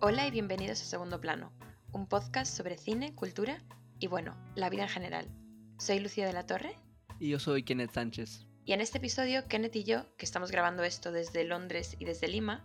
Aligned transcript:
Hola 0.00 0.28
y 0.28 0.30
bienvenidos 0.30 0.80
a 0.80 0.84
Segundo 0.84 1.20
Plano, 1.20 1.52
un 1.90 2.06
podcast 2.06 2.56
sobre 2.56 2.78
cine, 2.78 3.16
cultura 3.16 3.58
y 3.98 4.06
bueno, 4.06 4.36
la 4.54 4.70
vida 4.70 4.84
en 4.84 4.88
general. 4.88 5.28
Soy 5.76 5.98
Lucía 5.98 6.24
de 6.24 6.32
la 6.32 6.46
Torre. 6.46 6.78
Y 7.18 7.30
yo 7.30 7.40
soy 7.40 7.64
Kenneth 7.64 7.94
Sánchez. 7.94 8.46
Y 8.64 8.74
en 8.74 8.80
este 8.80 8.98
episodio, 8.98 9.48
Kenneth 9.48 9.74
y 9.74 9.82
yo, 9.82 10.04
que 10.16 10.24
estamos 10.24 10.52
grabando 10.52 10.84
esto 10.84 11.10
desde 11.10 11.42
Londres 11.42 11.96
y 11.98 12.04
desde 12.04 12.28
Lima, 12.28 12.64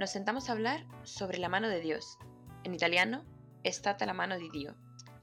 nos 0.00 0.10
sentamos 0.10 0.48
a 0.48 0.52
hablar 0.52 0.84
sobre 1.04 1.38
La 1.38 1.48
mano 1.48 1.68
de 1.68 1.78
Dios. 1.78 2.18
En 2.64 2.74
italiano, 2.74 3.24
Stata 3.64 4.04
la 4.04 4.12
mano 4.12 4.36
di 4.36 4.50
Dio, 4.50 4.74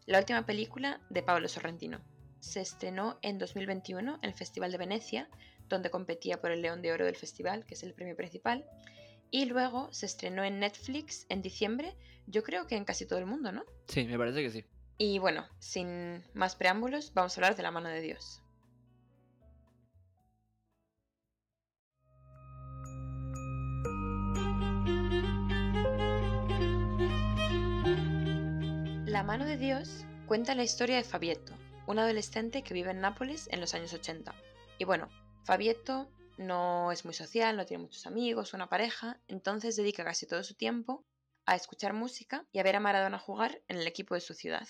la 0.05 0.20
última 0.20 0.45
película 0.45 1.02
de 1.09 1.21
Paolo 1.21 1.49
Sorrentino. 1.49 1.99
Se 2.39 2.61
estrenó 2.61 3.20
en 3.23 3.39
2021 3.39 4.20
en 4.21 4.29
el 4.29 4.33
Festival 4.33 4.71
de 4.71 4.77
Venecia, 4.77 5.29
donde 5.68 5.91
competía 5.91 6.39
por 6.39 6.52
el 6.52 6.61
León 6.61 6.81
de 6.81 6.93
Oro 6.93 7.04
del 7.04 7.18
festival, 7.18 7.65
que 7.65 7.73
es 7.73 7.83
el 7.83 7.93
premio 7.93 8.15
principal, 8.15 8.65
y 9.31 9.45
luego 9.45 9.91
se 9.93 10.05
estrenó 10.05 10.43
en 10.43 10.59
Netflix 10.59 11.25
en 11.29 11.41
diciembre, 11.41 11.95
yo 12.27 12.43
creo 12.43 12.67
que 12.67 12.75
en 12.75 12.85
casi 12.85 13.05
todo 13.05 13.17
el 13.17 13.25
mundo, 13.25 13.51
¿no? 13.54 13.63
Sí, 13.87 14.05
me 14.05 14.17
parece 14.17 14.43
que 14.43 14.51
sí. 14.51 14.65
Y 14.97 15.17
bueno, 15.17 15.47
sin 15.57 16.23
más 16.33 16.55
preámbulos, 16.55 17.13
vamos 17.13 17.35
a 17.35 17.41
hablar 17.41 17.55
de 17.55 17.63
la 17.63 17.71
mano 17.71 17.89
de 17.89 18.01
Dios. 18.01 18.41
La 29.05 29.23
mano 29.23 29.45
de 29.45 29.57
Dios 29.57 30.05
cuenta 30.27 30.55
la 30.55 30.63
historia 30.63 30.97
de 30.97 31.04
Fabietto, 31.04 31.54
un 31.87 31.99
adolescente 31.99 32.63
que 32.63 32.73
vive 32.73 32.91
en 32.91 33.02
Nápoles 33.02 33.47
en 33.52 33.61
los 33.61 33.73
años 33.73 33.93
80. 33.93 34.35
Y 34.77 34.83
bueno, 34.83 35.09
Fabietto 35.43 36.09
no 36.38 36.91
es 36.91 37.05
muy 37.05 37.13
social, 37.13 37.58
no 37.58 37.66
tiene 37.66 37.83
muchos 37.83 38.05
amigos, 38.08 38.53
una 38.53 38.69
pareja, 38.69 39.21
entonces 39.27 39.75
dedica 39.75 40.03
casi 40.03 40.25
todo 40.25 40.44
su 40.44 40.55
tiempo 40.55 41.05
a 41.45 41.55
escuchar 41.55 41.93
música 41.93 42.45
y 42.51 42.59
a 42.59 42.63
ver 42.63 42.75
a 42.75 42.79
Maradona 42.79 43.19
jugar 43.19 43.61
en 43.67 43.77
el 43.77 43.88
equipo 43.88 44.15
de 44.15 44.21
su 44.21 44.33
ciudad. 44.33 44.67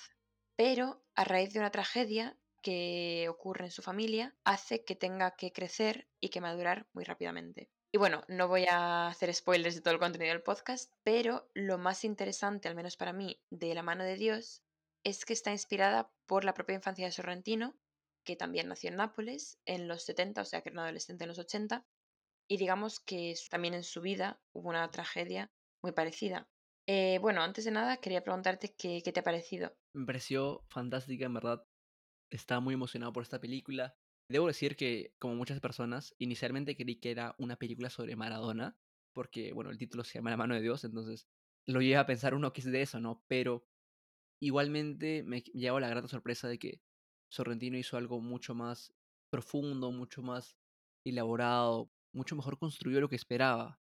Pero 0.56 1.04
a 1.16 1.24
raíz 1.24 1.54
de 1.54 1.60
una 1.60 1.72
tragedia 1.72 2.38
que 2.62 3.28
ocurre 3.30 3.66
en 3.66 3.72
su 3.72 3.82
familia, 3.82 4.36
hace 4.44 4.84
que 4.84 4.96
tenga 4.96 5.32
que 5.32 5.52
crecer 5.52 6.08
y 6.20 6.30
que 6.30 6.42
madurar 6.42 6.88
muy 6.94 7.04
rápidamente. 7.04 7.70
Y 7.92 7.98
bueno, 7.98 8.24
no 8.28 8.48
voy 8.48 8.66
a 8.70 9.08
hacer 9.08 9.34
spoilers 9.34 9.76
de 9.76 9.82
todo 9.82 9.94
el 9.94 10.00
contenido 10.00 10.32
del 10.32 10.44
podcast, 10.44 10.94
pero 11.04 11.50
lo 11.54 11.78
más 11.78 12.06
interesante, 12.06 12.70
al 12.70 12.76
menos 12.76 12.96
para 12.96 13.12
mí, 13.12 13.42
de 13.50 13.74
La 13.74 13.84
mano 13.84 14.04
de 14.04 14.16
Dios, 14.16 14.64
es 15.04 15.26
que 15.26 15.34
está 15.34 15.52
inspirada 15.52 16.12
por 16.26 16.46
la 16.46 16.54
propia 16.54 16.76
infancia 16.76 17.06
de 17.06 17.12
Sorrentino 17.12 17.76
que 18.24 18.36
también 18.36 18.68
nació 18.68 18.90
en 18.90 18.98
Nápoles 18.98 19.60
en 19.66 19.88
los 19.88 20.04
70, 20.04 20.42
o 20.42 20.46
sea 20.46 20.62
que 20.62 20.70
era 20.70 20.76
un 20.76 20.84
adolescente 20.84 21.24
en 21.24 21.30
los 21.30 21.40
80, 21.40 21.86
y 22.48 22.58
digamos 22.58 23.00
que 23.00 23.34
también 23.50 23.74
en 23.74 23.84
su 23.84 24.02
vida 24.02 24.42
hubo 24.54 24.70
una 24.70 24.90
tragedia 24.92 25.52
muy 25.82 25.94
parecida. 25.94 26.50
Eh, 26.88 27.20
bueno, 27.20 27.42
antes 27.42 27.66
de 27.66 27.72
nada 27.72 27.98
quería 27.98 28.24
preguntarte 28.24 28.74
qué, 28.78 29.02
qué 29.04 29.12
te 29.12 29.22
ha 29.22 29.24
parecido. 29.24 29.74
Me 29.94 30.06
pareció 30.06 30.66
fantástica, 30.70 31.26
en 31.26 31.34
verdad. 31.34 31.64
Estaba 32.30 32.60
muy 32.60 32.74
emocionado 32.74 33.14
por 33.14 33.24
esta 33.24 33.40
película. 33.40 33.96
Debo 34.30 34.48
decir 34.48 34.76
que, 34.76 35.14
como 35.20 35.36
muchas 35.36 35.60
personas, 35.60 36.16
inicialmente 36.18 36.76
creí 36.76 37.00
que 37.00 37.12
era 37.12 37.36
una 37.38 37.58
película 37.58 37.90
sobre 37.90 38.16
Maradona, 38.16 38.78
porque, 39.14 39.54
bueno, 39.54 39.70
el 39.70 39.78
título 39.78 40.04
se 40.04 40.20
llama 40.20 40.30
La 40.30 40.38
mano 40.38 40.56
de 40.56 40.62
Dios, 40.62 40.84
entonces 40.84 41.28
lo 41.68 41.82
lleva 41.82 42.02
a 42.02 42.06
pensar 42.06 42.34
uno 42.34 42.54
que 42.54 42.62
es 42.62 42.72
de 42.72 42.82
eso, 42.82 43.00
¿no? 43.00 43.24
Pero 43.28 43.66
igualmente 44.42 45.24
me 45.24 45.42
llevo 45.42 45.80
la 45.80 45.90
grata 45.90 46.08
sorpresa 46.08 46.48
de 46.48 46.60
que 46.60 46.82
Sorrentino 47.32 47.78
hizo 47.78 47.98
algo 47.98 48.20
mucho 48.20 48.54
más 48.54 48.94
profundo, 49.32 49.92
mucho 49.92 50.22
más 50.22 50.58
elaborado, 51.06 51.90
mucho 52.14 52.36
mejor 52.36 52.58
construido 52.58 52.98
de 52.98 53.02
lo 53.02 53.10
que 53.10 53.16
esperaba. 53.16 53.80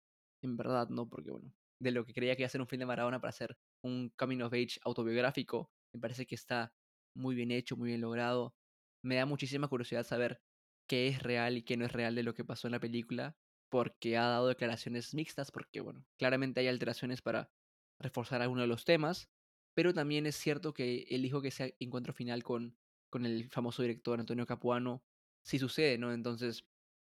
En 0.41 0.57
verdad, 0.57 0.89
¿no? 0.89 1.09
Porque, 1.09 1.31
bueno, 1.31 1.53
de 1.81 1.91
lo 1.91 2.05
que 2.05 2.13
creía 2.13 2.35
que 2.35 2.43
iba 2.43 2.47
a 2.47 2.49
ser 2.49 2.61
un 2.61 2.67
film 2.67 2.79
de 2.79 2.85
Maradona 2.85 3.19
para 3.19 3.29
hacer 3.29 3.57
un 3.83 4.09
coming 4.17 4.41
of 4.41 4.53
age 4.53 4.79
autobiográfico, 4.83 5.71
me 5.93 5.99
parece 5.99 6.25
que 6.25 6.35
está 6.35 6.73
muy 7.15 7.35
bien 7.35 7.51
hecho, 7.51 7.75
muy 7.75 7.89
bien 7.89 8.01
logrado. 8.01 8.55
Me 9.03 9.15
da 9.15 9.25
muchísima 9.25 9.67
curiosidad 9.67 10.05
saber 10.05 10.41
qué 10.87 11.07
es 11.07 11.21
real 11.21 11.57
y 11.57 11.63
qué 11.63 11.77
no 11.77 11.85
es 11.85 11.91
real 11.91 12.15
de 12.15 12.23
lo 12.23 12.33
que 12.33 12.45
pasó 12.45 12.67
en 12.67 12.71
la 12.71 12.79
película, 12.79 13.37
porque 13.69 14.17
ha 14.17 14.27
dado 14.27 14.47
declaraciones 14.47 15.13
mixtas, 15.13 15.51
porque, 15.51 15.81
bueno, 15.81 16.05
claramente 16.17 16.61
hay 16.61 16.67
alteraciones 16.67 17.21
para 17.21 17.51
reforzar 17.99 18.41
alguno 18.41 18.61
de 18.61 18.67
los 18.67 18.85
temas, 18.85 19.29
pero 19.75 19.93
también 19.93 20.25
es 20.25 20.35
cierto 20.35 20.73
que 20.73 21.05
él 21.09 21.21
dijo 21.21 21.41
que 21.41 21.49
ese 21.49 21.75
encuentro 21.79 22.13
final 22.13 22.43
con 22.43 22.77
con 23.13 23.27
el 23.27 23.51
famoso 23.51 23.83
director 23.83 24.19
Antonio 24.19 24.47
Capuano, 24.47 25.05
sí 25.45 25.59
sucede, 25.59 25.99
¿no? 25.99 26.11
Entonces, 26.11 26.65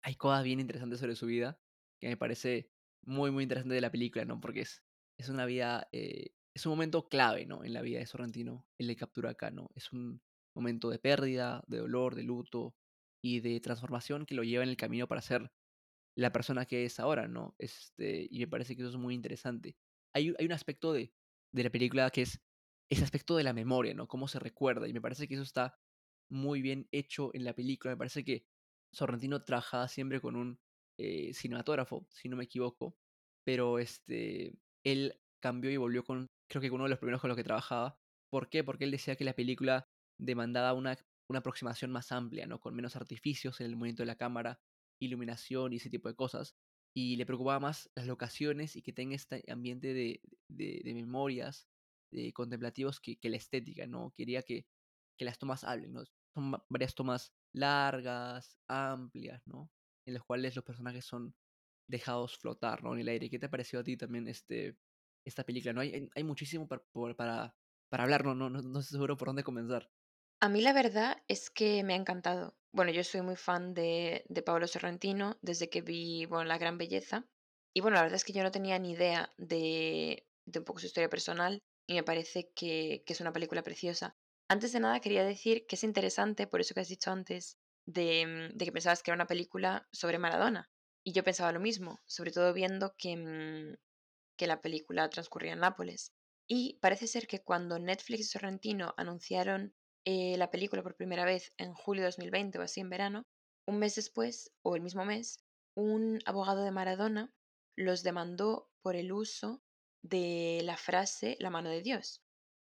hay 0.03 0.15
cosas 0.15 0.43
bien 0.43 0.59
interesantes 0.59 0.99
sobre 0.99 1.15
su 1.15 1.25
vida 1.25 1.61
que 2.01 2.09
me 2.09 2.17
parece 2.17 2.69
muy, 3.05 3.31
muy 3.31 3.43
interesante 3.43 3.75
de 3.75 3.79
la 3.79 3.93
película, 3.93 4.25
¿no? 4.25 4.41
Porque 4.41 4.59
es, 4.59 4.83
es 5.17 5.29
una 5.29 5.45
vida, 5.45 5.87
eh, 5.93 6.35
es 6.53 6.65
un 6.65 6.71
momento 6.71 7.07
clave, 7.07 7.45
¿no? 7.45 7.63
En 7.63 7.71
la 7.71 7.81
vida 7.81 7.99
de 7.99 8.07
Sorrentino, 8.07 8.67
el 8.77 8.87
de 8.87 8.97
captura 8.97 9.29
acá, 9.29 9.51
¿no? 9.51 9.69
Es 9.73 9.93
un 9.93 10.21
momento 10.53 10.89
de 10.89 10.99
pérdida, 10.99 11.63
de 11.67 11.77
dolor, 11.77 12.15
de 12.15 12.23
luto 12.23 12.75
y 13.23 13.39
de 13.39 13.61
transformación 13.61 14.25
que 14.25 14.35
lo 14.35 14.43
lleva 14.43 14.65
en 14.65 14.71
el 14.71 14.77
camino 14.77 15.07
para 15.07 15.21
ser 15.21 15.49
la 16.17 16.33
persona 16.33 16.65
que 16.65 16.83
es 16.83 16.99
ahora, 16.99 17.29
¿no? 17.29 17.55
Este, 17.57 18.27
y 18.29 18.39
me 18.39 18.47
parece 18.47 18.75
que 18.75 18.81
eso 18.81 18.91
es 18.91 18.97
muy 18.97 19.13
interesante. 19.13 19.77
Hay, 20.13 20.33
hay 20.37 20.45
un 20.45 20.51
aspecto 20.51 20.91
de, 20.91 21.13
de 21.53 21.63
la 21.63 21.69
película 21.69 22.09
que 22.09 22.23
es 22.23 22.41
ese 22.89 23.05
aspecto 23.05 23.37
de 23.37 23.45
la 23.45 23.53
memoria, 23.53 23.93
¿no? 23.93 24.09
Cómo 24.09 24.27
se 24.27 24.39
recuerda. 24.39 24.89
Y 24.89 24.93
me 24.93 25.01
parece 25.01 25.25
que 25.29 25.35
eso 25.35 25.43
está 25.43 25.77
muy 26.29 26.61
bien 26.61 26.87
hecho 26.91 27.31
en 27.33 27.43
la 27.43 27.53
película. 27.53 27.93
Me 27.93 27.97
parece 27.97 28.23
que 28.23 28.45
Sorrentino 28.91 29.43
trabajaba 29.43 29.87
siempre 29.87 30.21
con 30.21 30.35
un 30.35 30.59
eh, 30.97 31.33
cinematógrafo, 31.33 32.07
si 32.09 32.29
no 32.29 32.37
me 32.37 32.45
equivoco. 32.45 32.95
Pero 33.43 33.79
este, 33.79 34.53
él 34.83 35.19
cambió 35.41 35.69
y 35.71 35.77
volvió 35.77 36.03
con, 36.03 36.27
creo 36.49 36.61
que 36.61 36.71
uno 36.71 36.85
de 36.85 36.89
los 36.89 36.99
primeros 36.99 37.21
con 37.21 37.29
los 37.29 37.37
que 37.37 37.43
trabajaba. 37.43 37.99
¿Por 38.31 38.49
qué? 38.49 38.63
Porque 38.63 38.85
él 38.85 38.91
decía 38.91 39.15
que 39.15 39.25
la 39.25 39.35
película 39.35 39.87
demandaba 40.19 40.73
una, 40.73 40.97
una 41.29 41.39
aproximación 41.39 41.91
más 41.91 42.11
amplia, 42.11 42.47
¿no? 42.47 42.59
Con 42.59 42.75
menos 42.75 42.95
artificios 42.95 43.61
en 43.61 43.67
el 43.67 43.75
movimiento 43.75 44.03
de 44.03 44.07
la 44.07 44.17
cámara, 44.17 44.59
iluminación 44.99 45.73
y 45.73 45.77
ese 45.77 45.89
tipo 45.89 46.09
de 46.09 46.15
cosas. 46.15 46.55
Y 46.95 47.17
le 47.17 47.25
preocupaba 47.25 47.59
más 47.59 47.91
las 47.95 48.07
locaciones 48.07 48.75
y 48.75 48.81
que 48.81 48.93
tenga 48.93 49.15
este 49.15 49.43
ambiente 49.51 49.93
de, 49.93 50.21
de, 50.49 50.81
de 50.83 50.93
memorias, 50.93 51.67
de 52.11 52.31
contemplativos 52.33 52.99
que, 53.01 53.17
que, 53.17 53.29
la 53.29 53.37
estética, 53.37 53.85
¿no? 53.85 54.13
Quería 54.15 54.41
que 54.43 54.65
que 55.17 55.25
las 55.25 55.37
tomas 55.37 55.63
hablen, 55.63 55.93
¿no? 55.93 56.03
Son 56.33 56.53
varias 56.69 56.95
tomas 56.95 57.33
largas, 57.53 58.57
amplias, 58.67 59.41
¿no? 59.45 59.71
En 60.05 60.13
las 60.13 60.23
cuales 60.23 60.55
los 60.55 60.65
personajes 60.65 61.05
son 61.05 61.33
dejados 61.89 62.37
flotar, 62.37 62.83
¿no? 62.83 62.93
En 62.93 62.99
el 62.99 63.07
aire. 63.07 63.29
¿Qué 63.29 63.39
te 63.39 63.49
pareció 63.49 63.79
a 63.79 63.83
ti 63.83 63.97
también 63.97 64.27
este, 64.27 64.77
esta 65.25 65.43
película? 65.43 65.73
¿no? 65.73 65.81
Hay, 65.81 66.09
hay 66.13 66.23
muchísimo 66.23 66.67
para, 66.67 66.83
para, 67.15 68.03
hablar, 68.03 68.25
¿no? 68.25 68.35
No, 68.35 68.49
no, 68.49 68.61
no 68.61 68.81
sé 68.81 68.89
seguro 68.89 69.17
por 69.17 69.27
dónde 69.27 69.43
comenzar. 69.43 69.89
A 70.41 70.49
mí 70.49 70.61
la 70.61 70.73
verdad 70.73 71.23
es 71.27 71.49
que 71.49 71.83
me 71.83 71.93
ha 71.93 71.97
encantado. 71.97 72.55
Bueno, 72.73 72.91
yo 72.91 73.03
soy 73.03 73.21
muy 73.21 73.37
fan 73.37 73.73
de, 73.73 74.25
de 74.27 74.41
Pablo 74.41 74.67
Sorrentino 74.67 75.37
desde 75.41 75.69
que 75.69 75.81
vi 75.81 76.25
bueno, 76.25 76.45
La 76.45 76.57
Gran 76.57 76.77
Belleza. 76.77 77.25
Y 77.73 77.81
bueno, 77.81 77.95
la 77.95 78.03
verdad 78.03 78.17
es 78.17 78.25
que 78.25 78.33
yo 78.33 78.43
no 78.43 78.51
tenía 78.51 78.77
ni 78.79 78.91
idea 78.91 79.33
de, 79.37 80.27
de 80.45 80.59
un 80.59 80.65
poco 80.65 80.79
su 80.79 80.87
historia 80.87 81.09
personal 81.09 81.59
y 81.87 81.95
me 81.95 82.03
parece 82.03 82.51
que, 82.53 83.03
que 83.05 83.13
es 83.13 83.21
una 83.21 83.33
película 83.33 83.63
preciosa. 83.63 84.15
Antes 84.47 84.73
de 84.73 84.79
nada 84.79 84.99
quería 84.99 85.23
decir 85.23 85.65
que 85.67 85.75
es 85.75 85.83
interesante, 85.83 86.47
por 86.47 86.61
eso 86.61 86.73
que 86.73 86.81
has 86.81 86.87
dicho 86.87 87.11
antes, 87.11 87.57
de, 87.87 88.25
mm, 88.25 88.57
de, 88.57 88.65
que 88.65 88.71
pensabas 88.71 89.01
que 89.01 89.11
era 89.11 89.15
una 89.15 89.27
película 89.27 89.87
sobre 89.91 90.19
Maradona. 90.19 90.69
Y 91.03 91.13
yo 91.13 91.23
pensaba 91.23 91.51
lo 91.51 91.59
mismo, 91.59 91.99
sobre 92.05 92.31
todo 92.31 92.53
viendo 92.53 92.95
que, 92.97 93.15
mm, 93.17 93.75
que 94.37 94.47
la 94.47 94.61
película 94.61 95.09
transcurría 95.09 95.53
en 95.53 95.59
Nápoles. 95.59 96.13
Y 96.47 96.77
parece 96.79 97.07
ser 97.07 97.27
que 97.27 97.43
cuando 97.43 97.79
Netflix 97.79 98.21
y 98.21 98.23
Sorrentino 98.25 98.93
anunciaron 98.97 99.73
eh, 100.05 100.37
la 100.37 100.51
película 100.51 100.83
por 100.83 100.95
primera 100.95 101.25
vez 101.25 101.51
en 101.57 101.73
julio 101.73 102.03
de 102.03 102.07
2020 102.09 102.59
o 102.59 102.61
así 102.61 102.79
en 102.81 102.89
verano, 102.91 103.25
un 103.67 103.79
mes 103.79 103.95
después, 103.95 104.51
o 104.61 104.75
el 104.75 104.83
mismo 104.83 105.05
mes, 105.05 105.39
un 105.75 106.19
abogado 106.25 106.63
de 106.63 106.71
Maradona 106.71 107.33
los 107.75 108.03
demandó 108.03 108.69
por 108.83 108.95
el 108.95 109.11
uso 109.11 109.63
de 110.03 110.61
la 110.63 110.77
frase 110.77 111.37
la 111.39 111.49
mano 111.49 111.69
de 111.69 111.81
Dios. 111.81 112.21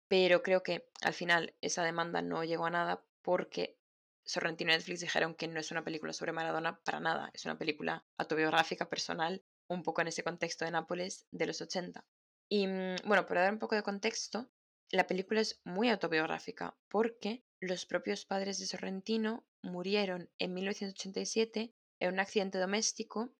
Pero 0.09 0.43
creo 0.43 0.63
que 0.63 0.89
al 1.01 1.13
final 1.13 1.55
esa 1.61 1.83
demanda 1.83 2.21
no 2.21 2.43
llegó 2.43 2.65
a 2.65 2.71
nada 2.71 3.05
porque 3.21 3.79
Sorrentino 4.25 4.71
y 4.71 4.75
Netflix 4.75 4.99
dijeron 4.99 5.35
que 5.35 5.47
no 5.47 5.59
es 5.59 5.71
una 5.71 5.83
película 5.83 6.13
sobre 6.13 6.33
Maradona 6.33 6.79
para 6.83 6.99
nada, 6.99 7.31
es 7.33 7.45
una 7.45 7.57
película 7.57 8.05
autobiográfica, 8.17 8.89
personal, 8.89 9.43
un 9.67 9.83
poco 9.83 10.01
en 10.01 10.07
ese 10.07 10.23
contexto 10.23 10.65
de 10.65 10.71
Nápoles 10.71 11.27
de 11.31 11.45
los 11.47 11.61
80. 11.61 12.05
Y 12.49 12.67
mm, 12.67 12.95
bueno, 13.05 13.25
para 13.25 13.41
dar 13.41 13.53
un 13.53 13.59
poco 13.59 13.75
de 13.75 13.83
contexto, 13.83 14.49
la 14.91 15.05
película 15.05 15.41
es 15.41 15.61
muy 15.63 15.89
autobiográfica 15.89 16.75
porque 16.89 17.43
los 17.59 17.85
propios 17.85 18.25
padres 18.25 18.57
de 18.59 18.65
Sorrentino 18.65 19.47
murieron 19.61 20.29
en 20.39 20.53
1987 20.53 21.73
en 21.99 22.13
un 22.13 22.19
accidente 22.19 22.57
doméstico, 22.57 23.33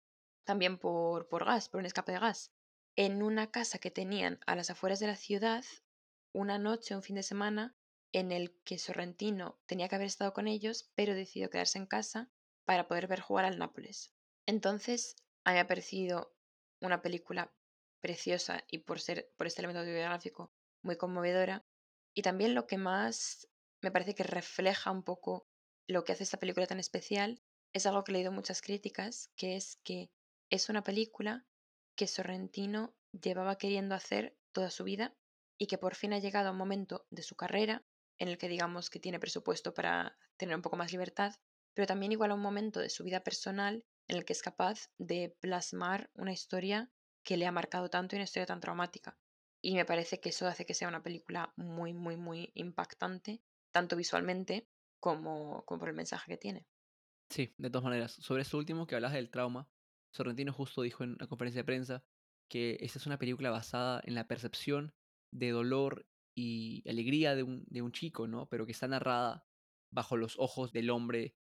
también 0.43 0.77
por, 0.77 1.27
por 1.27 1.45
gas, 1.45 1.69
por 1.69 1.79
un 1.79 1.85
escape 1.85 2.11
de 2.11 2.19
gas, 2.19 2.51
en 2.95 3.23
una 3.23 3.49
casa 3.49 3.79
que 3.79 3.91
tenían 3.91 4.39
a 4.45 4.55
las 4.55 4.69
afueras 4.69 4.99
de 4.99 5.07
la 5.07 5.15
ciudad 5.15 5.63
una 6.33 6.57
noche, 6.57 6.95
un 6.95 7.03
fin 7.03 7.15
de 7.15 7.23
semana, 7.23 7.75
en 8.11 8.31
el 8.31 8.55
que 8.63 8.79
Sorrentino 8.79 9.59
tenía 9.65 9.87
que 9.87 9.95
haber 9.95 10.07
estado 10.07 10.33
con 10.33 10.47
ellos, 10.47 10.91
pero 10.95 11.13
decidió 11.13 11.49
quedarse 11.49 11.77
en 11.77 11.85
casa 11.85 12.31
para 12.65 12.87
poder 12.87 13.07
ver 13.07 13.21
jugar 13.21 13.45
al 13.45 13.59
Nápoles. 13.59 14.13
Entonces, 14.45 15.15
a 15.43 15.51
mí 15.51 15.55
me 15.55 15.61
ha 15.61 15.67
parecido 15.67 16.35
una 16.81 17.01
película 17.01 17.53
preciosa 18.01 18.63
y 18.67 18.79
por 18.79 18.99
ser 18.99 19.31
por 19.37 19.47
este 19.47 19.61
elemento 19.61 19.79
autobiográfico 19.79 20.51
muy 20.81 20.97
conmovedora. 20.97 21.65
Y 22.13 22.21
también 22.21 22.55
lo 22.55 22.65
que 22.67 22.77
más 22.77 23.47
me 23.81 23.91
parece 23.91 24.15
que 24.15 24.23
refleja 24.23 24.91
un 24.91 25.03
poco 25.03 25.47
lo 25.87 26.03
que 26.03 26.13
hace 26.13 26.23
esta 26.23 26.39
película 26.39 26.67
tan 26.67 26.79
especial 26.79 27.41
es 27.73 27.85
algo 27.85 28.03
que 28.03 28.11
he 28.11 28.13
leído 28.13 28.31
muchas 28.31 28.61
críticas, 28.61 29.31
que 29.35 29.55
es 29.55 29.77
que 29.83 30.11
es 30.49 30.69
una 30.69 30.83
película 30.83 31.45
que 31.95 32.07
Sorrentino 32.07 32.95
llevaba 33.11 33.57
queriendo 33.57 33.95
hacer 33.95 34.37
toda 34.51 34.71
su 34.71 34.83
vida 34.83 35.15
y 35.59 35.67
que 35.67 35.77
por 35.77 35.93
fin 35.93 36.13
ha 36.13 36.19
llegado 36.19 36.47
a 36.49 36.51
un 36.51 36.57
momento 36.57 37.05
de 37.11 37.21
su 37.21 37.35
carrera 37.35 37.85
en 38.17 38.29
el 38.29 38.37
que 38.39 38.49
digamos 38.49 38.89
que 38.89 38.99
tiene 38.99 39.19
presupuesto 39.19 39.73
para 39.75 40.17
tener 40.37 40.55
un 40.55 40.63
poco 40.63 40.77
más 40.77 40.91
libertad, 40.91 41.35
pero 41.75 41.85
también 41.85 42.11
igual 42.11 42.31
a 42.31 42.35
un 42.35 42.41
momento 42.41 42.79
de 42.79 42.89
su 42.89 43.03
vida 43.03 43.23
personal 43.23 43.85
en 44.07 44.17
el 44.17 44.25
que 44.25 44.33
es 44.33 44.41
capaz 44.41 44.89
de 44.97 45.37
plasmar 45.39 46.09
una 46.15 46.33
historia 46.33 46.91
que 47.23 47.37
le 47.37 47.45
ha 47.45 47.51
marcado 47.51 47.89
tanto 47.89 48.15
y 48.15 48.17
una 48.17 48.23
historia 48.23 48.47
tan 48.47 48.61
traumática. 48.61 49.19
Y 49.61 49.75
me 49.75 49.85
parece 49.85 50.19
que 50.19 50.29
eso 50.29 50.47
hace 50.47 50.65
que 50.65 50.73
sea 50.73 50.87
una 50.87 51.03
película 51.03 51.53
muy, 51.57 51.93
muy, 51.93 52.17
muy 52.17 52.51
impactante, 52.55 53.43
tanto 53.71 53.95
visualmente 53.97 54.69
como, 54.99 55.63
como 55.65 55.79
por 55.79 55.89
el 55.89 55.95
mensaje 55.95 56.31
que 56.31 56.37
tiene. 56.37 56.67
Sí, 57.29 57.53
de 57.57 57.69
todas 57.69 57.83
maneras. 57.83 58.13
Sobre 58.13 58.41
esto 58.41 58.57
último 58.57 58.87
que 58.87 58.95
hablas 58.95 59.13
del 59.13 59.29
trauma, 59.29 59.69
Sorrentino 60.11 60.51
justo 60.53 60.81
dijo 60.81 61.03
en 61.03 61.11
una 61.13 61.27
conferencia 61.27 61.59
de 61.61 61.65
prensa 61.65 62.03
que 62.47 62.77
esta 62.81 62.97
es 62.97 63.05
una 63.05 63.19
película 63.19 63.51
basada 63.51 64.01
en 64.03 64.15
la 64.15 64.27
percepción 64.27 64.95
de 65.31 65.49
dolor 65.51 66.07
y 66.35 66.87
alegría 66.89 67.35
de 67.35 67.43
un, 67.43 67.65
de 67.67 67.81
un 67.81 67.91
chico, 67.91 68.27
¿no? 68.27 68.47
Pero 68.49 68.65
que 68.65 68.71
está 68.71 68.87
narrada 68.87 69.45
bajo 69.91 70.17
los 70.17 70.37
ojos 70.39 70.71
del 70.71 70.89
hombre 70.89 71.35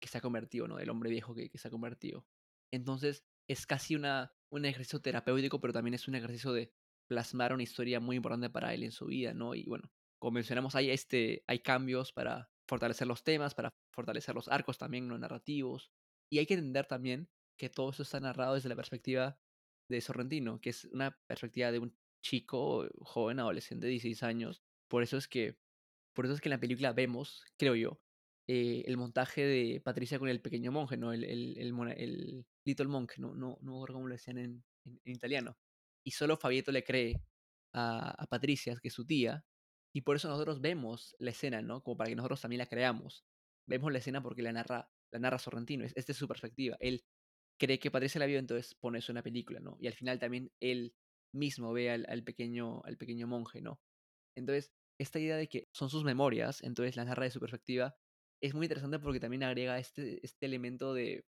que 0.00 0.08
se 0.08 0.18
ha 0.18 0.20
convertido, 0.20 0.68
¿no? 0.68 0.76
Del 0.76 0.90
hombre 0.90 1.10
viejo 1.10 1.34
que, 1.34 1.48
que 1.48 1.58
se 1.58 1.68
ha 1.68 1.70
convertido. 1.70 2.26
Entonces, 2.72 3.24
es 3.48 3.66
casi 3.66 3.94
una, 3.94 4.34
un 4.50 4.64
ejercicio 4.64 5.00
terapéutico, 5.00 5.60
pero 5.60 5.72
también 5.72 5.94
es 5.94 6.08
un 6.08 6.14
ejercicio 6.14 6.52
de 6.52 6.72
plasmar 7.08 7.52
una 7.52 7.62
historia 7.62 8.00
muy 8.00 8.16
importante 8.16 8.50
para 8.50 8.74
él 8.74 8.82
en 8.82 8.92
su 8.92 9.06
vida, 9.06 9.34
¿no? 9.34 9.54
Y 9.54 9.64
bueno, 9.64 9.90
como 10.18 10.32
mencionamos, 10.32 10.74
hay, 10.74 10.90
este, 10.90 11.44
hay 11.46 11.60
cambios 11.60 12.12
para 12.12 12.50
fortalecer 12.68 13.06
los 13.06 13.24
temas, 13.24 13.54
para 13.54 13.70
fortalecer 13.92 14.34
los 14.34 14.48
arcos 14.48 14.78
también, 14.78 15.08
los 15.08 15.18
narrativos. 15.18 15.90
Y 16.30 16.38
hay 16.38 16.46
que 16.46 16.54
entender 16.54 16.86
también 16.86 17.28
que 17.58 17.68
todo 17.68 17.90
eso 17.90 18.02
está 18.02 18.20
narrado 18.20 18.54
desde 18.54 18.68
la 18.68 18.76
perspectiva 18.76 19.38
de 19.90 20.00
Sorrentino, 20.00 20.60
que 20.60 20.70
es 20.70 20.84
una 20.86 21.10
perspectiva 21.26 21.70
de 21.70 21.80
un 21.80 21.96
chico, 22.22 22.88
joven, 23.00 23.40
adolescente 23.40 23.86
de 23.86 23.92
16 23.92 24.22
años. 24.22 24.62
Por 24.88 25.02
eso 25.02 25.16
es 25.16 25.28
que, 25.28 25.58
por 26.14 26.24
eso 26.24 26.34
es 26.34 26.40
que 26.40 26.48
en 26.48 26.52
la 26.52 26.60
película 26.60 26.92
vemos, 26.92 27.44
creo 27.58 27.74
yo, 27.74 28.00
eh, 28.48 28.82
el 28.86 28.96
montaje 28.96 29.42
de 29.44 29.80
Patricia 29.80 30.18
con 30.18 30.28
el 30.28 30.40
pequeño 30.40 30.72
monje, 30.72 30.96
¿no? 30.96 31.12
El, 31.12 31.24
el, 31.24 31.58
el, 31.58 32.46
Little 32.64 32.88
Monk, 32.88 33.18
no, 33.18 33.34
no, 33.34 33.58
no 33.60 33.86
recuerdo 33.86 33.94
cómo 33.94 34.08
lo 34.08 34.14
decían 34.14 34.38
en, 34.38 34.64
en, 34.84 35.00
italiano. 35.04 35.56
Y 36.04 36.12
solo 36.12 36.36
Fabieto 36.36 36.72
le 36.72 36.84
cree 36.84 37.22
a, 37.72 38.10
a, 38.10 38.26
Patricia, 38.26 38.76
que 38.80 38.88
es 38.88 38.94
su 38.94 39.06
tía, 39.06 39.44
y 39.94 40.02
por 40.02 40.16
eso 40.16 40.28
nosotros 40.28 40.60
vemos 40.60 41.14
la 41.18 41.30
escena, 41.30 41.62
¿no? 41.62 41.82
Como 41.82 41.96
para 41.96 42.10
que 42.10 42.16
nosotros 42.16 42.40
también 42.40 42.58
la 42.58 42.66
creamos. 42.66 43.24
Vemos 43.66 43.92
la 43.92 43.98
escena 43.98 44.22
porque 44.22 44.42
la 44.42 44.52
narra, 44.52 44.90
la 45.12 45.18
narra 45.18 45.38
Sorrentino, 45.38 45.84
es, 45.84 45.92
es 45.94 46.16
su 46.16 46.26
perspectiva. 46.26 46.76
Él 46.80 47.04
cree 47.58 47.78
que 47.78 47.90
Patricia 47.90 48.18
la 48.18 48.26
vio, 48.26 48.38
entonces 48.38 48.74
pone 48.74 48.98
eso 48.98 49.12
en 49.12 49.16
la 49.16 49.22
película, 49.22 49.60
¿no? 49.60 49.76
Y 49.80 49.86
al 49.86 49.94
final 49.94 50.18
también 50.18 50.50
él 50.60 50.94
mismo 51.32 51.72
ve 51.72 51.90
al, 51.90 52.24
pequeño, 52.24 52.82
al 52.84 52.96
pequeño 52.96 53.26
monje, 53.26 53.60
¿no? 53.60 53.80
Entonces, 54.36 54.72
esta 54.98 55.18
idea 55.18 55.36
de 55.36 55.48
que 55.48 55.68
son 55.72 55.90
sus 55.90 56.04
memorias, 56.04 56.62
entonces 56.62 56.96
la 56.96 57.04
narra 57.04 57.24
de 57.24 57.30
su 57.30 57.40
perspectiva, 57.40 57.96
es 58.40 58.54
muy 58.54 58.66
interesante 58.66 58.98
porque 58.98 59.20
también 59.20 59.42
agrega 59.42 59.78
este, 59.78 60.24
este 60.24 60.46
elemento 60.46 60.94
de, 60.94 61.24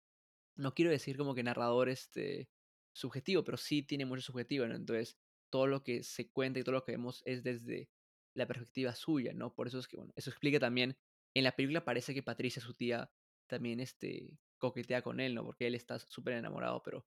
no 0.56 0.74
quiero 0.74 0.90
decir 0.90 1.16
como 1.16 1.34
que 1.34 1.42
narrador 1.42 1.88
este, 1.88 2.50
subjetivo, 2.92 3.44
pero 3.44 3.56
sí 3.56 3.82
tiene 3.82 4.04
mucho 4.04 4.22
subjetivo, 4.22 4.66
¿no? 4.66 4.74
Entonces, 4.74 5.16
todo 5.50 5.66
lo 5.66 5.82
que 5.82 6.02
se 6.02 6.30
cuenta 6.30 6.60
y 6.60 6.62
todo 6.62 6.74
lo 6.74 6.84
que 6.84 6.92
vemos 6.92 7.22
es 7.24 7.42
desde 7.42 7.88
la 8.34 8.46
perspectiva 8.46 8.94
suya, 8.94 9.32
¿no? 9.32 9.54
Por 9.54 9.68
eso 9.68 9.78
es 9.78 9.88
que, 9.88 9.96
bueno, 9.96 10.12
eso 10.16 10.30
explica 10.30 10.58
también, 10.58 10.96
en 11.34 11.44
la 11.44 11.52
película 11.52 11.84
parece 11.84 12.14
que 12.14 12.22
Patricia, 12.22 12.62
su 12.62 12.74
tía, 12.74 13.10
también 13.46 13.80
este, 13.80 14.38
coquetea 14.58 15.02
con 15.02 15.20
él, 15.20 15.34
¿no? 15.34 15.44
Porque 15.44 15.66
él 15.66 15.74
está 15.74 15.98
súper 15.98 16.34
enamorado, 16.34 16.82
pero 16.82 17.06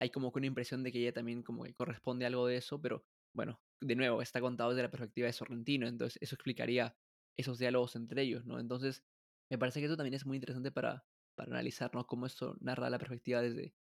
hay 0.00 0.10
como 0.10 0.32
que 0.32 0.38
una 0.40 0.46
impresión 0.46 0.82
de 0.82 0.92
que 0.92 1.00
ella 1.00 1.12
también 1.12 1.42
como 1.42 1.64
que 1.64 1.74
corresponde 1.74 2.24
a 2.24 2.28
algo 2.28 2.46
de 2.46 2.56
eso, 2.56 2.80
pero 2.80 3.04
bueno, 3.34 3.60
de 3.80 3.96
nuevo, 3.96 4.22
está 4.22 4.40
contado 4.40 4.70
desde 4.70 4.82
la 4.82 4.90
perspectiva 4.90 5.26
de 5.26 5.32
Sorrentino, 5.32 5.86
entonces 5.86 6.18
eso 6.22 6.34
explicaría 6.34 6.96
esos 7.38 7.58
diálogos 7.58 7.96
entre 7.96 8.22
ellos, 8.22 8.46
¿no? 8.46 8.60
Entonces, 8.60 9.04
me 9.50 9.58
parece 9.58 9.80
que 9.80 9.86
eso 9.86 9.96
también 9.96 10.14
es 10.14 10.24
muy 10.24 10.36
interesante 10.36 10.70
para, 10.70 11.04
para 11.36 11.50
analizar, 11.50 11.94
¿no? 11.94 12.06
Cómo 12.06 12.26
esto 12.26 12.56
narra 12.60 12.90
la 12.90 12.98
perspectiva 12.98 13.42
desde, 13.42 13.74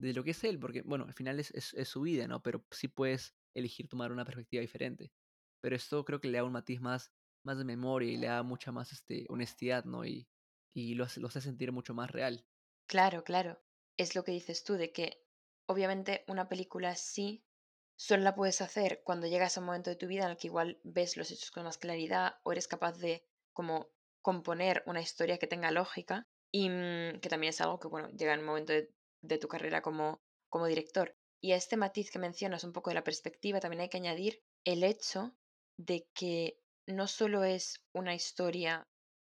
de 0.00 0.12
lo 0.12 0.24
que 0.24 0.30
es 0.30 0.44
él, 0.44 0.58
porque, 0.58 0.82
bueno, 0.82 1.04
al 1.04 1.14
final 1.14 1.40
es, 1.40 1.50
es, 1.52 1.88
su 1.88 2.02
vida, 2.02 2.28
¿no? 2.28 2.42
Pero 2.42 2.64
sí 2.70 2.88
puedes 2.88 3.34
elegir 3.54 3.88
tomar 3.88 4.12
una 4.12 4.24
perspectiva 4.24 4.60
diferente. 4.60 5.12
Pero 5.60 5.74
esto 5.74 6.04
creo 6.04 6.20
que 6.20 6.28
le 6.28 6.38
da 6.38 6.44
un 6.44 6.52
matiz 6.52 6.80
más, 6.80 7.12
más 7.44 7.58
de 7.58 7.64
memoria 7.64 8.12
y 8.12 8.16
le 8.16 8.28
da 8.28 8.42
mucha 8.42 8.70
más 8.72 8.92
este, 8.92 9.26
honestidad, 9.28 9.84
¿no? 9.84 10.04
Y, 10.04 10.28
y 10.74 10.94
lo, 10.94 11.04
hace, 11.04 11.20
lo 11.20 11.28
hace 11.28 11.40
sentir 11.40 11.72
mucho 11.72 11.94
más 11.94 12.10
real. 12.10 12.46
Claro, 12.86 13.24
claro. 13.24 13.60
Es 13.96 14.14
lo 14.14 14.22
que 14.22 14.32
dices 14.32 14.62
tú, 14.62 14.74
de 14.74 14.92
que 14.92 15.27
obviamente 15.68 16.24
una 16.26 16.48
película 16.48 16.96
sí 16.96 17.44
solo 17.96 18.22
la 18.22 18.34
puedes 18.34 18.60
hacer 18.60 19.02
cuando 19.04 19.26
llegas 19.26 19.56
a 19.56 19.60
un 19.60 19.66
momento 19.66 19.90
de 19.90 19.96
tu 19.96 20.06
vida 20.06 20.24
en 20.24 20.30
el 20.30 20.36
que 20.36 20.46
igual 20.48 20.80
ves 20.82 21.16
los 21.16 21.30
hechos 21.30 21.50
con 21.50 21.64
más 21.64 21.78
claridad 21.78 22.36
o 22.42 22.52
eres 22.52 22.68
capaz 22.68 22.98
de 22.98 23.24
como 23.52 23.90
componer 24.22 24.82
una 24.86 25.00
historia 25.00 25.38
que 25.38 25.46
tenga 25.46 25.70
lógica 25.70 26.26
y 26.50 26.70
mm, 26.70 27.20
que 27.20 27.28
también 27.28 27.50
es 27.50 27.60
algo 27.60 27.78
que, 27.78 27.88
bueno, 27.88 28.08
llega 28.10 28.34
en 28.34 28.40
un 28.40 28.46
momento 28.46 28.72
de, 28.72 29.38
tu 29.38 29.48
carrera 29.48 29.82
como, 29.82 30.22
como 30.48 30.66
director. 30.66 31.16
Y 31.40 31.52
a 31.52 31.56
este 31.56 31.76
matiz 31.76 32.10
que 32.10 32.18
mencionas 32.18 32.64
un 32.64 32.72
poco 32.72 32.90
de 32.90 32.94
la 32.94 33.04
perspectiva 33.04 33.60
también 33.60 33.82
hay 33.82 33.88
que 33.88 33.98
añadir 33.98 34.42
el 34.64 34.82
hecho 34.84 35.34
de 35.76 36.08
que 36.14 36.58
no 36.86 37.06
solo 37.06 37.44
es 37.44 37.82
una 37.92 38.14
historia 38.14 38.88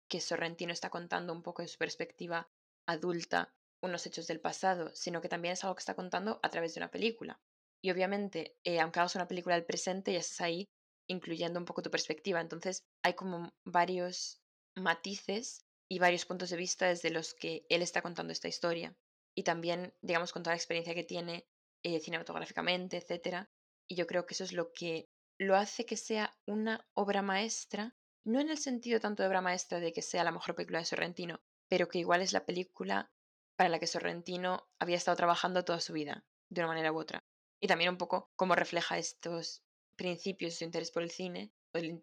que 0.09 0.21
Sorrentino 0.21 0.73
está 0.73 0.91
contando 0.91 1.33
un 1.33 1.43
poco 1.43 1.63
de 1.63 1.69
su 1.69 1.79
perspectiva 1.79 2.49
adulta, 2.87 3.55
unos 3.85 4.07
hechos 4.07 4.27
del 4.27 4.41
pasado, 4.41 4.91
sino 4.95 5.21
que 5.21 5.29
también 5.29 5.53
es 5.53 5.65
algo 5.65 5.77
que 5.77 5.81
está 5.81 5.95
contando 5.95 6.41
a 6.43 6.51
través 6.51 6.75
de 6.75 6.81
una 6.81 6.91
película. 6.91 7.41
Y 7.83 7.91
obviamente, 7.91 8.57
eh, 8.65 8.81
aunque 8.81 9.01
hagas 9.01 9.15
una 9.15 9.29
película 9.29 9.55
del 9.55 9.67
presente, 9.67 10.13
ya 10.13 10.19
estás 10.19 10.41
ahí 10.41 10.69
incluyendo 11.07 11.59
un 11.61 11.67
poco 11.67 11.83
tu 11.83 11.91
perspectiva. 11.91 12.41
Entonces, 12.41 12.83
hay 13.03 13.15
como 13.15 13.53
varios 13.65 14.41
matices 14.75 15.65
y 15.89 15.99
varios 15.99 16.25
puntos 16.25 16.51
de 16.51 16.57
vista 16.57 16.87
desde 16.87 17.11
los 17.11 17.35
que 17.35 17.67
él 17.69 17.83
está 17.83 18.01
contando 18.01 18.33
esta 18.33 18.49
historia. 18.49 18.97
Y 19.37 19.43
también, 19.43 19.95
digamos, 20.01 20.33
con 20.33 20.43
toda 20.43 20.55
la 20.55 20.59
experiencia 20.59 20.95
que 20.95 21.05
tiene 21.05 21.47
eh, 21.83 22.01
cinematográficamente, 22.01 22.97
etc. 22.97 23.47
Y 23.87 23.97
yo 23.97 24.07
creo 24.07 24.25
que 24.25 24.35
eso 24.35 24.45
es 24.45 24.53
lo 24.53 24.73
que 24.73 25.11
lo 25.39 25.57
hace 25.57 25.85
que 25.85 25.97
sea 25.97 26.35
una 26.47 26.87
obra 26.95 27.21
maestra, 27.21 27.95
no 28.25 28.41
en 28.41 28.49
el 28.49 28.59
sentido 28.59 29.01
tanto 29.01 29.23
de 29.23 29.29
obra 29.29 29.43
maestra 29.43 29.81
de 29.81 29.93
que 29.93 30.01
sea 30.01 30.25
la 30.25 30.33
mejor 30.33 30.55
película 30.55 30.79
de 30.79 30.87
Sorrentino, 30.87 31.41
pero 31.69 31.89
que 31.89 31.99
igual 31.99 32.23
es 32.23 32.33
la 32.33 32.47
película 32.47 33.13
para 33.57 33.71
la 33.71 33.79
que 33.79 33.87
Sorrentino 33.87 34.69
había 34.79 34.97
estado 34.97 35.17
trabajando 35.17 35.65
toda 35.65 35.81
su 35.81 35.93
vida, 35.93 36.25
de 36.51 36.61
una 36.61 36.69
manera 36.69 36.93
u 36.93 36.99
otra. 36.99 37.25
Y 37.61 37.67
también 37.67 37.91
un 37.91 37.99
poco 37.99 38.31
cómo 38.37 38.55
refleja 38.55 38.99
estos 38.99 39.65
principios, 39.97 40.55
su 40.55 40.65
interés 40.65 40.91
por 40.91 41.03
el 41.03 41.11
cine, 41.11 41.53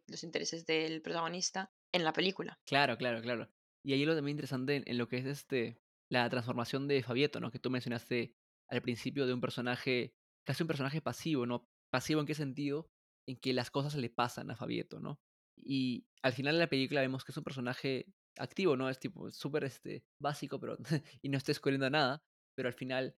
los 0.08 0.24
intereses 0.24 0.66
del 0.66 1.02
protagonista, 1.02 1.72
en 1.94 2.04
la 2.04 2.14
película. 2.14 2.60
Claro, 2.66 2.98
claro, 2.98 3.22
claro. 3.22 3.50
Y 3.84 3.94
ahí 3.94 4.06
lo 4.06 4.16
también 4.16 4.38
interesante 4.38 4.84
en, 4.86 4.98
lo 4.98 5.08
que 5.08 5.18
es 5.18 5.26
este 5.26 5.82
la 6.10 6.30
transformación 6.30 6.88
de 6.88 7.04
Fabieto, 7.04 7.40
¿no? 7.40 7.52
Que 7.52 7.60
tú 7.60 7.70
mencionaste 7.70 8.36
al 8.68 8.82
principio 8.82 9.26
de 9.26 9.34
un 9.34 9.42
personaje, 9.42 10.14
casi 10.46 10.64
un 10.64 10.68
personaje 10.68 11.02
pasivo, 11.02 11.46
¿no? 11.46 11.68
Pasivo 11.90 12.20
en 12.20 12.28
qué 12.28 12.36
sentido? 12.36 12.90
En 13.28 13.38
que 13.38 13.54
las 13.54 13.72
cosas 13.72 13.96
le 13.96 14.10
pasan 14.10 14.52
a 14.52 14.56
Fabieto, 14.56 15.00
¿no? 15.00 15.22
Y 15.56 16.06
al 16.22 16.34
final 16.34 16.56
de 16.56 16.60
la 16.60 16.70
película 16.70 17.02
vemos 17.02 17.24
que 17.24 17.32
es 17.32 17.38
un 17.38 17.44
personaje 17.44 18.08
activo, 18.38 18.78
¿no? 18.78 18.90
Es 18.90 19.00
tipo 19.00 19.30
súper 19.32 19.64
este, 19.64 20.04
básico, 20.20 20.60
pero 20.60 20.78
y 21.22 21.30
no 21.30 21.38
está 21.38 21.52
descubriendo 21.52 21.90
nada, 21.90 22.24
pero 22.56 22.68
al 22.68 22.74
final 22.74 23.16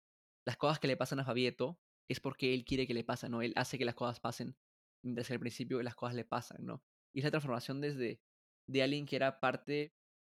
las 0.46 0.56
cosas 0.56 0.78
que 0.78 0.88
le 0.88 0.96
pasan 0.96 1.20
a 1.20 1.24
Fabieto 1.24 1.78
es 2.10 2.20
porque 2.20 2.54
él 2.54 2.64
quiere 2.64 2.86
que 2.86 2.94
le 2.94 3.04
pasen, 3.04 3.30
¿no? 3.30 3.42
Él 3.42 3.52
hace 3.56 3.78
que 3.78 3.84
las 3.84 3.94
cosas 3.94 4.20
pasen, 4.20 4.56
desde 5.04 5.34
el 5.34 5.40
principio 5.40 5.82
las 5.82 5.94
cosas 5.94 6.14
le 6.14 6.24
pasan, 6.24 6.64
¿no? 6.64 6.82
Y 7.14 7.20
esa 7.20 7.30
transformación 7.30 7.80
desde 7.80 8.20
de 8.68 8.82
alguien 8.82 9.06
que 9.06 9.16
era 9.16 9.40
parte 9.40 9.94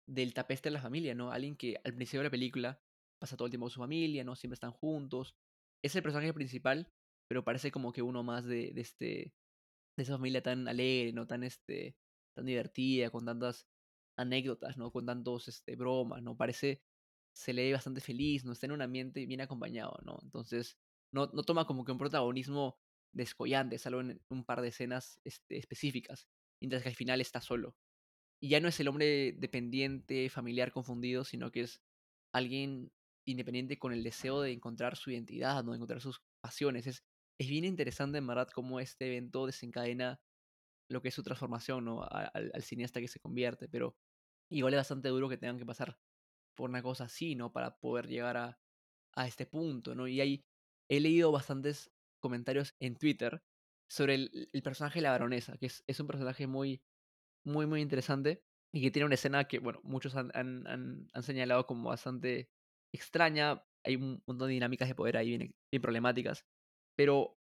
del 0.07 0.33
tapete 0.33 0.69
de 0.69 0.73
la 0.73 0.81
familia, 0.81 1.15
¿no? 1.15 1.31
Alguien 1.31 1.55
que 1.55 1.79
al 1.83 1.95
principio 1.95 2.21
de 2.21 2.25
la 2.25 2.31
película 2.31 2.81
pasa 3.19 3.37
todo 3.37 3.47
el 3.47 3.51
tiempo 3.51 3.65
con 3.65 3.71
su 3.71 3.79
familia, 3.79 4.23
¿no? 4.23 4.35
Siempre 4.35 4.55
están 4.55 4.71
juntos. 4.71 5.35
Es 5.83 5.95
el 5.95 6.03
personaje 6.03 6.33
principal, 6.33 6.91
pero 7.27 7.43
parece 7.43 7.71
como 7.71 7.91
que 7.91 8.01
uno 8.01 8.23
más 8.23 8.45
de, 8.45 8.71
de 8.73 8.81
este 8.81 9.33
de 9.97 10.03
esa 10.03 10.13
familia 10.13 10.43
tan 10.43 10.67
alegre, 10.67 11.13
¿no? 11.13 11.25
Tan 11.25 11.43
este 11.43 11.95
tan 12.35 12.45
divertida, 12.45 13.09
con 13.09 13.25
tantas 13.25 13.65
anécdotas, 14.17 14.77
¿no? 14.77 14.91
Con 14.91 15.05
tantos 15.05 15.47
este 15.47 15.75
bromas, 15.75 16.21
¿no? 16.23 16.37
Parece 16.37 16.81
se 17.33 17.53
lee 17.53 17.73
bastante 17.73 18.01
feliz, 18.01 18.45
¿no? 18.45 18.53
Está 18.53 18.67
en 18.67 18.73
un 18.73 18.81
ambiente 18.81 19.25
bien 19.25 19.41
acompañado, 19.41 19.97
¿no? 20.03 20.19
Entonces, 20.23 20.77
no, 21.11 21.27
no 21.33 21.43
toma 21.43 21.65
como 21.65 21.83
que 21.85 21.91
un 21.91 21.97
protagonismo 21.97 22.79
descollante, 23.13 23.77
salvo 23.77 24.01
en 24.01 24.21
un 24.29 24.45
par 24.45 24.61
de 24.61 24.69
escenas 24.69 25.19
este, 25.23 25.57
específicas, 25.57 26.27
mientras 26.61 26.83
que 26.83 26.89
al 26.89 26.95
final 26.95 27.21
está 27.21 27.41
solo. 27.41 27.75
Y 28.41 28.49
ya 28.49 28.59
no 28.59 28.67
es 28.67 28.79
el 28.79 28.87
hombre 28.87 29.33
dependiente, 29.33 30.29
familiar, 30.29 30.71
confundido, 30.71 31.23
sino 31.25 31.51
que 31.51 31.61
es 31.61 31.81
alguien 32.33 32.91
independiente 33.27 33.79
con 33.79 33.93
el 33.93 34.03
deseo 34.03 34.41
de 34.41 34.51
encontrar 34.51 34.97
su 34.97 35.11
identidad, 35.11 35.63
¿no? 35.63 35.71
de 35.71 35.77
encontrar 35.77 36.01
sus 36.01 36.21
pasiones. 36.41 36.87
Es 36.87 37.03
es 37.37 37.49
bien 37.49 37.65
interesante 37.65 38.17
en 38.17 38.27
verdad 38.27 38.47
cómo 38.53 38.79
este 38.79 39.07
evento 39.07 39.45
desencadena 39.45 40.21
lo 40.89 41.01
que 41.01 41.09
es 41.09 41.15
su 41.15 41.23
transformación, 41.23 41.85
¿no? 41.85 42.03
Al 42.03 42.63
cineasta 42.63 43.01
que 43.01 43.07
se 43.07 43.19
convierte, 43.19 43.67
pero 43.67 43.97
igual 44.49 44.73
es 44.73 44.79
bastante 44.79 45.09
duro 45.09 45.29
que 45.29 45.37
tengan 45.37 45.57
que 45.57 45.65
pasar 45.65 45.97
por 46.55 46.69
una 46.69 46.81
cosa 46.81 47.05
así, 47.05 47.35
¿no? 47.35 47.51
Para 47.51 47.77
poder 47.77 48.07
llegar 48.07 48.37
a, 48.37 48.59
a 49.15 49.27
este 49.27 49.45
punto, 49.45 49.95
¿no? 49.95 50.07
Y 50.07 50.21
hay, 50.21 50.45
he 50.89 50.99
leído 50.99 51.31
bastantes 51.31 51.91
comentarios 52.19 52.75
en 52.79 52.95
Twitter 52.95 53.43
sobre 53.89 54.15
el, 54.15 54.61
personaje 54.63 54.99
de 54.99 55.03
la 55.03 55.11
baronesa, 55.11 55.57
que 55.57 55.67
es, 55.67 55.83
es 55.87 55.99
un 55.99 56.07
personaje 56.07 56.47
muy, 56.47 56.81
muy, 57.45 57.65
muy 57.65 57.81
interesante 57.81 58.43
y 58.73 58.81
que 58.81 58.91
tiene 58.91 59.05
una 59.05 59.15
escena 59.15 59.47
que, 59.47 59.59
bueno, 59.59 59.79
muchos 59.83 60.15
han, 60.15 60.31
han, 60.33 61.07
han, 61.13 61.23
señalado 61.23 61.65
como 61.65 61.89
bastante 61.89 62.49
extraña. 62.93 63.63
Hay 63.83 63.95
un 63.95 64.23
montón 64.25 64.47
de 64.47 64.55
dinámicas 64.55 64.87
de 64.87 64.95
poder 64.95 65.17
ahí 65.17 65.29
bien, 65.29 65.55
bien 65.71 65.81
problemáticas, 65.81 66.45
pero 66.97 67.37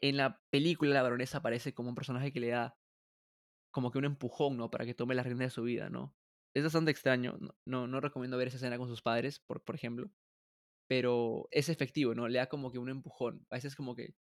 en 0.00 0.16
la 0.16 0.40
película 0.50 0.94
la 0.94 1.02
baronesa 1.02 1.38
aparece 1.38 1.74
como 1.74 1.88
un 1.88 1.94
personaje 1.94 2.32
que 2.32 2.40
le 2.40 2.48
da 2.48 2.78
como 3.72 3.90
que 3.90 3.98
un 3.98 4.04
empujón, 4.04 4.56
¿no? 4.56 4.70
Para 4.70 4.86
que 4.86 4.94
tome 4.94 5.14
la 5.14 5.22
rienda 5.22 5.44
de 5.44 5.50
su 5.50 5.62
vida, 5.62 5.90
¿no? 5.90 6.14
Es 6.54 6.64
bastante 6.64 6.90
extraño. 6.90 7.38
No, 7.64 7.86
no, 7.86 8.00
recomiendo 8.00 8.36
ver 8.36 8.48
esa 8.48 8.56
escena 8.56 8.78
con 8.78 8.88
sus 8.88 9.02
padres, 9.02 9.40
por, 9.40 9.62
por 9.62 9.74
ejemplo. 9.74 10.10
Pero 10.88 11.48
es 11.52 11.68
efectivo, 11.68 12.14
¿no? 12.14 12.28
Le 12.28 12.38
da 12.38 12.48
como 12.48 12.72
que 12.72 12.78
un 12.78 12.90
empujón. 12.90 13.46
A 13.50 13.56
veces 13.56 13.76
como 13.76 13.94
que 13.96 14.14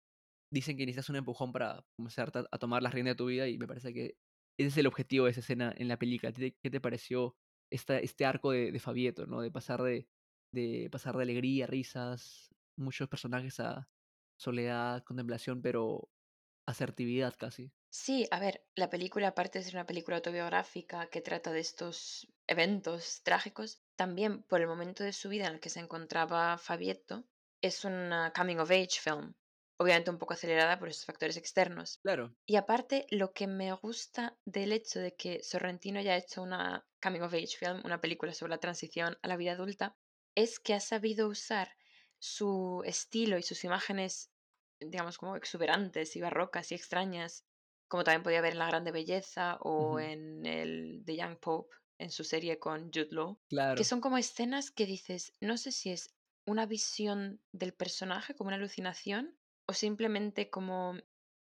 dicen 0.52 0.76
que 0.76 0.86
necesitas 0.86 1.10
un 1.10 1.16
empujón 1.16 1.52
para 1.52 1.86
comenzar 1.96 2.32
a, 2.52 2.58
tomar 2.58 2.82
la 2.82 2.90
rienda 2.90 3.10
de 3.12 3.16
tu 3.16 3.26
vida 3.26 3.48
y 3.48 3.58
me 3.58 3.66
parece 3.68 3.94
que 3.94 4.16
ese 4.58 4.68
es 4.70 4.78
el 4.78 4.86
objetivo 4.88 5.26
de 5.26 5.32
esa 5.32 5.40
escena 5.40 5.74
en 5.76 5.88
la 5.88 5.98
película. 5.98 6.30
¿A 6.30 6.32
ti 6.34 6.40
te- 6.52 6.58
¿Qué 6.62 6.70
te 6.70 6.80
pareció 6.80 7.36
esta, 7.70 7.98
este 8.00 8.26
arco 8.26 8.52
de, 8.52 8.72
de 8.72 8.80
Fabieto, 8.80 9.26
¿no? 9.26 9.40
De 9.42 9.50
pasar 9.52 9.82
de, 9.82 10.08
de 10.52 10.88
pasar 10.92 11.16
de 11.16 11.24
alegría, 11.24 11.66
risas, 11.66 12.54
muchos 12.76 13.08
personajes 13.08 13.60
a 13.60 13.88
soledad, 14.38 15.04
contemplación, 15.04 15.62
pero 15.62 16.10
asertividad 16.66 17.34
casi. 17.38 17.72
Sí, 17.96 18.26
a 18.32 18.40
ver, 18.40 18.66
la 18.74 18.90
película, 18.90 19.28
aparte 19.28 19.58
de 19.58 19.64
ser 19.64 19.76
una 19.76 19.86
película 19.86 20.16
autobiográfica 20.16 21.06
que 21.10 21.20
trata 21.20 21.52
de 21.52 21.60
estos 21.60 22.26
eventos 22.48 23.22
trágicos, 23.22 23.84
también 23.96 24.42
por 24.42 24.60
el 24.60 24.66
momento 24.66 25.04
de 25.04 25.12
su 25.12 25.28
vida 25.28 25.46
en 25.46 25.54
el 25.54 25.60
que 25.60 25.70
se 25.70 25.78
encontraba 25.80 26.58
Fabietto, 26.58 27.24
es 27.62 27.84
una 27.84 28.32
coming 28.36 28.56
of 28.58 28.70
age 28.70 29.00
film, 29.00 29.34
obviamente 29.78 30.10
un 30.10 30.18
poco 30.18 30.34
acelerada 30.34 30.78
por 30.78 30.88
esos 30.88 31.04
factores 31.06 31.36
externos. 31.36 32.02
Claro, 32.02 32.36
Y 32.46 32.56
aparte, 32.56 33.06
lo 33.10 33.32
que 33.32 33.46
me 33.46 33.72
gusta 33.72 34.38
del 34.44 34.72
hecho 34.72 34.98
de 34.98 35.14
que 35.14 35.42
Sorrentino 35.44 36.00
haya 36.00 36.16
hecho 36.16 36.42
una 36.42 36.86
coming 37.00 37.20
of 37.22 37.32
age 37.32 37.56
film, 37.58 37.80
una 37.84 38.00
película 38.00 38.34
sobre 38.34 38.50
la 38.50 38.58
transición 38.58 39.16
a 39.22 39.28
la 39.28 39.36
vida 39.36 39.52
adulta, 39.52 39.96
es 40.34 40.58
que 40.58 40.74
ha 40.74 40.80
sabido 40.80 41.28
usar 41.28 41.76
su 42.18 42.82
estilo 42.84 43.38
y 43.38 43.42
sus 43.42 43.62
imágenes, 43.64 44.32
digamos, 44.80 45.16
como 45.16 45.36
exuberantes 45.36 46.16
y 46.16 46.20
barrocas 46.20 46.72
y 46.72 46.74
extrañas, 46.74 47.46
como 47.94 48.02
también 48.02 48.24
podía 48.24 48.40
ver 48.40 48.54
en 48.54 48.58
La 48.58 48.66
Grande 48.66 48.90
Belleza 48.90 49.56
o 49.60 50.00
en 50.00 50.44
el 50.46 51.04
The 51.06 51.16
Young 51.16 51.38
Pope, 51.38 51.76
en 52.00 52.10
su 52.10 52.24
serie 52.24 52.58
con 52.58 52.90
Jude 52.92 53.12
Law, 53.12 53.36
que 53.36 53.50
claro, 53.50 53.84
son 53.84 54.00
como 54.00 54.18
escenas 54.18 54.72
que 54.72 54.84
dices, 54.84 55.32
no 55.40 55.56
sé 55.56 55.70
si 55.70 55.90
es 55.90 56.12
una 56.44 56.66
visión 56.66 57.40
del 57.52 57.72
personaje, 57.72 58.34
como 58.34 58.48
una 58.48 58.56
alucinación, 58.56 59.38
o 59.68 59.74
simplemente 59.74 60.50
como 60.50 60.94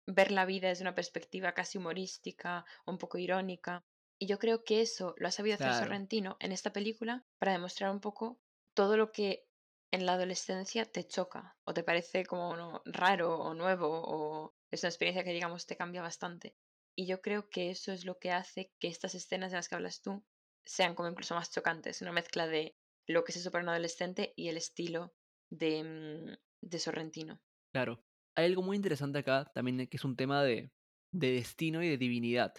ver 0.07 0.31
la 0.31 0.45
vida 0.45 0.69
desde 0.69 0.85
una 0.85 0.95
perspectiva 0.95 1.55
casi 1.55 1.79
humorística, 1.79 2.67
un 2.85 2.99
poco 2.99 3.17
irónica. 3.17 3.87
Y 4.21 4.27
yo 4.27 4.39
creo 4.39 4.63
que 4.63 4.83
eso 4.83 5.15
lo 5.17 5.29
ha 5.29 5.31
sabido 5.31 5.55
hacer 5.55 5.69
claro, 5.69 5.87
Sorrentino 5.87 6.37
en 6.39 6.53
esta 6.53 6.71
película 6.71 7.25
para 7.39 7.53
demostrar 7.53 7.91
un 7.91 8.01
poco 8.01 8.43
todo 8.75 8.99
lo 8.99 9.11
que 9.11 9.47
en 9.91 10.05
la 10.05 10.13
adolescencia 10.13 10.85
te 10.85 11.07
choca 11.07 11.57
o 11.65 11.73
te 11.73 11.83
parece 11.83 12.27
como 12.27 12.83
raro 12.85 13.39
o 13.39 13.55
nuevo 13.55 13.89
o 14.05 14.52
es 14.73 14.83
una 14.83 14.89
experiencia 14.91 15.25
que 15.25 15.33
digamos 15.33 15.67
te 15.67 15.77
cambia 15.77 16.03
bastante. 16.03 16.57
Y 16.97 17.07
yo 17.07 17.23
creo 17.23 17.49
que 17.49 17.71
eso 17.71 17.93
es 17.93 18.05
lo 18.05 18.19
que 18.19 18.33
hace 18.33 18.73
que 18.81 18.89
estas 18.89 19.15
escenas 19.15 19.53
de 19.53 19.59
las 19.59 19.69
que 19.69 19.77
hablas 19.77 20.03
tú 20.03 20.25
sean 20.65 20.95
como 20.95 21.09
incluso 21.09 21.35
más 21.35 21.51
chocantes, 21.53 22.03
una 22.03 22.13
mezcla 22.13 22.47
de 22.47 22.77
lo 23.07 23.25
que 23.25 23.33
se 23.33 23.43
supone 23.43 23.65
un 23.65 23.71
adolescente 23.71 24.33
y 24.37 24.49
el 24.49 24.57
estilo 24.57 25.15
de, 25.51 25.85
mm, 25.85 26.67
de 26.69 26.79
Sorrentino. 26.79 27.41
claro. 27.73 28.05
Hay 28.35 28.47
algo 28.47 28.63
muy 28.63 28.77
interesante 28.77 29.19
acá 29.19 29.51
también 29.55 29.87
que 29.89 29.97
es 29.99 30.05
un 30.05 30.17
tema 30.17 30.43
de, 30.43 30.73
de 31.13 31.33
destino 31.33 31.83
y 31.83 31.89
de 31.89 31.99
divinidad, 31.99 32.55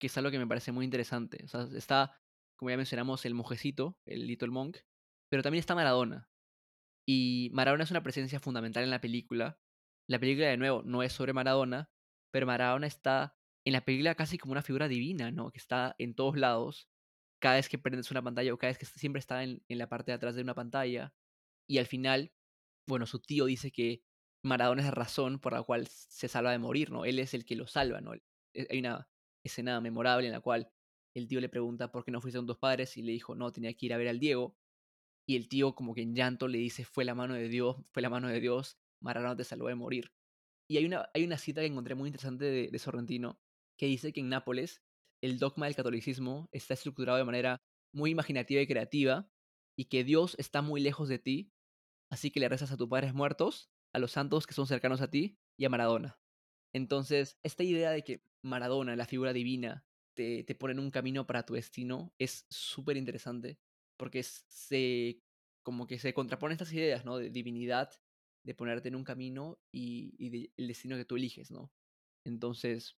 que 0.00 0.06
es 0.06 0.16
algo 0.16 0.30
que 0.30 0.38
me 0.38 0.46
parece 0.46 0.72
muy 0.72 0.86
interesante. 0.86 1.44
Está, 1.76 2.18
como 2.56 2.70
ya 2.70 2.78
mencionamos, 2.78 3.26
el 3.26 3.34
monjecito, 3.34 3.98
el 4.06 4.26
Little 4.26 4.48
Monk, 4.50 4.78
pero 5.30 5.42
también 5.42 5.60
está 5.60 5.74
Maradona. 5.74 6.30
Y 7.06 7.50
Maradona 7.52 7.84
es 7.84 7.90
una 7.90 8.02
presencia 8.02 8.40
fundamental 8.40 8.84
en 8.84 8.90
la 8.90 9.00
película. 9.02 9.58
La 10.06 10.18
película, 10.18 10.48
de 10.48 10.56
nuevo, 10.56 10.82
no 10.84 11.02
es 11.02 11.12
sobre 11.12 11.32
Maradona, 11.32 11.90
pero 12.30 12.46
Maradona 12.46 12.86
está 12.86 13.36
en 13.64 13.72
la 13.72 13.84
película 13.84 14.14
casi 14.14 14.38
como 14.38 14.52
una 14.52 14.62
figura 14.62 14.88
divina, 14.88 15.30
¿no? 15.30 15.50
Que 15.50 15.58
está 15.58 15.94
en 15.98 16.14
todos 16.14 16.36
lados. 16.36 16.88
Cada 17.40 17.56
vez 17.56 17.68
que 17.68 17.78
prendes 17.78 18.10
una 18.10 18.22
pantalla 18.22 18.52
o 18.52 18.58
cada 18.58 18.70
vez 18.70 18.78
que 18.78 18.86
siempre 18.86 19.20
está 19.20 19.42
en, 19.42 19.62
la 19.68 19.88
parte 19.88 20.12
de 20.12 20.16
atrás 20.16 20.34
de 20.34 20.42
una 20.42 20.54
pantalla. 20.54 21.14
Y 21.68 21.78
al 21.78 21.86
final, 21.86 22.32
bueno, 22.86 23.06
su 23.06 23.20
tío 23.20 23.46
dice 23.46 23.70
que 23.70 24.02
Maradona 24.42 24.82
es 24.82 24.86
la 24.88 24.94
razón 24.94 25.38
por 25.40 25.54
la 25.54 25.62
cual 25.62 25.86
se 25.88 26.28
salva 26.28 26.52
de 26.52 26.58
morir, 26.58 26.90
¿no? 26.90 27.04
Él 27.04 27.18
es 27.18 27.34
el 27.34 27.44
que 27.44 27.56
lo 27.56 27.66
salva, 27.66 28.00
¿no? 28.00 28.14
Eh, 28.14 28.66
Hay 28.70 28.78
una 28.80 29.08
escena 29.44 29.80
memorable 29.80 30.26
en 30.26 30.32
la 30.32 30.40
cual 30.40 30.70
el 31.14 31.28
tío 31.28 31.40
le 31.40 31.48
pregunta 31.48 31.92
por 31.92 32.04
qué 32.04 32.10
no 32.10 32.20
fuiste 32.20 32.38
con 32.38 32.46
tus 32.46 32.58
padres 32.58 32.96
y 32.96 33.02
le 33.02 33.12
dijo, 33.12 33.34
no, 33.34 33.52
tenía 33.52 33.72
que 33.74 33.86
ir 33.86 33.94
a 33.94 33.98
ver 33.98 34.08
al 34.08 34.20
Diego. 34.20 34.56
Y 35.26 35.36
el 35.36 35.48
tío 35.48 35.74
como 35.74 35.94
que 35.94 36.02
en 36.02 36.14
llanto 36.14 36.48
le 36.48 36.58
dice, 36.58 36.84
fue 36.84 37.04
la 37.04 37.14
mano 37.14 37.34
de 37.34 37.48
Dios, 37.48 37.76
fue 37.92 38.02
la 38.02 38.10
mano 38.10 38.28
de 38.28 38.40
Dios, 38.40 38.78
Maradona 39.04 39.36
te 39.36 39.44
salvó 39.44 39.68
de 39.68 39.74
morir. 39.74 40.12
Y 40.68 40.78
hay 40.78 40.86
una, 40.86 41.08
hay 41.14 41.24
una 41.24 41.38
cita 41.38 41.60
que 41.60 41.66
encontré 41.66 41.94
muy 41.94 42.08
interesante 42.08 42.44
de, 42.46 42.78
Sorrentino 42.78 43.38
que 43.78 43.86
dice 43.86 44.12
que 44.12 44.20
en 44.20 44.30
Nápoles 44.30 44.82
el 45.22 45.38
dogma 45.38 45.66
del 45.66 45.76
catolicismo 45.76 46.48
está 46.52 46.74
estructurado 46.74 47.18
de 47.18 47.24
manera 47.24 47.62
muy 47.92 48.10
imaginativa 48.10 48.60
y 48.62 48.66
creativa 48.66 49.30
y 49.76 49.86
que 49.86 50.04
Dios 50.04 50.36
está 50.38 50.62
muy 50.62 50.80
lejos 50.80 51.08
de 51.08 51.18
ti, 51.18 51.52
así 52.10 52.30
que 52.30 52.40
le 52.40 52.48
rezas 52.48 52.72
a 52.72 52.76
tus 52.76 52.88
padres 52.88 53.14
muertos, 53.14 53.70
a 53.92 53.98
los 53.98 54.12
santos 54.12 54.46
que 54.46 54.54
son 54.54 54.66
cercanos 54.66 55.00
a 55.00 55.10
ti 55.10 55.38
y 55.58 55.64
a 55.64 55.68
Maradona. 55.68 56.18
Entonces, 56.72 57.38
esta 57.42 57.62
idea 57.62 57.90
de 57.90 58.02
que 58.02 58.24
Maradona, 58.42 58.96
la 58.96 59.06
figura 59.06 59.32
divina, 59.32 59.84
te, 60.14 60.44
te 60.44 60.54
pone 60.54 60.72
en 60.72 60.78
un 60.78 60.90
camino 60.90 61.26
para 61.26 61.44
tu 61.44 61.54
destino 61.54 62.14
es 62.18 62.46
súper 62.48 62.96
interesante 62.96 63.58
porque 63.96 64.22
se 64.22 65.20
como 65.62 65.86
que 65.86 65.98
se 65.98 66.14
contraponen 66.14 66.52
estas 66.52 66.72
ideas, 66.72 67.04
¿no? 67.04 67.16
De 67.16 67.30
divinidad, 67.30 67.90
de 68.44 68.54
ponerte 68.54 68.88
en 68.88 68.96
un 68.96 69.04
camino 69.04 69.58
y, 69.72 70.14
y 70.18 70.52
el 70.56 70.68
destino 70.68 70.96
que 70.96 71.04
tú 71.04 71.16
eliges, 71.16 71.50
¿no? 71.50 71.72
Entonces, 72.26 72.96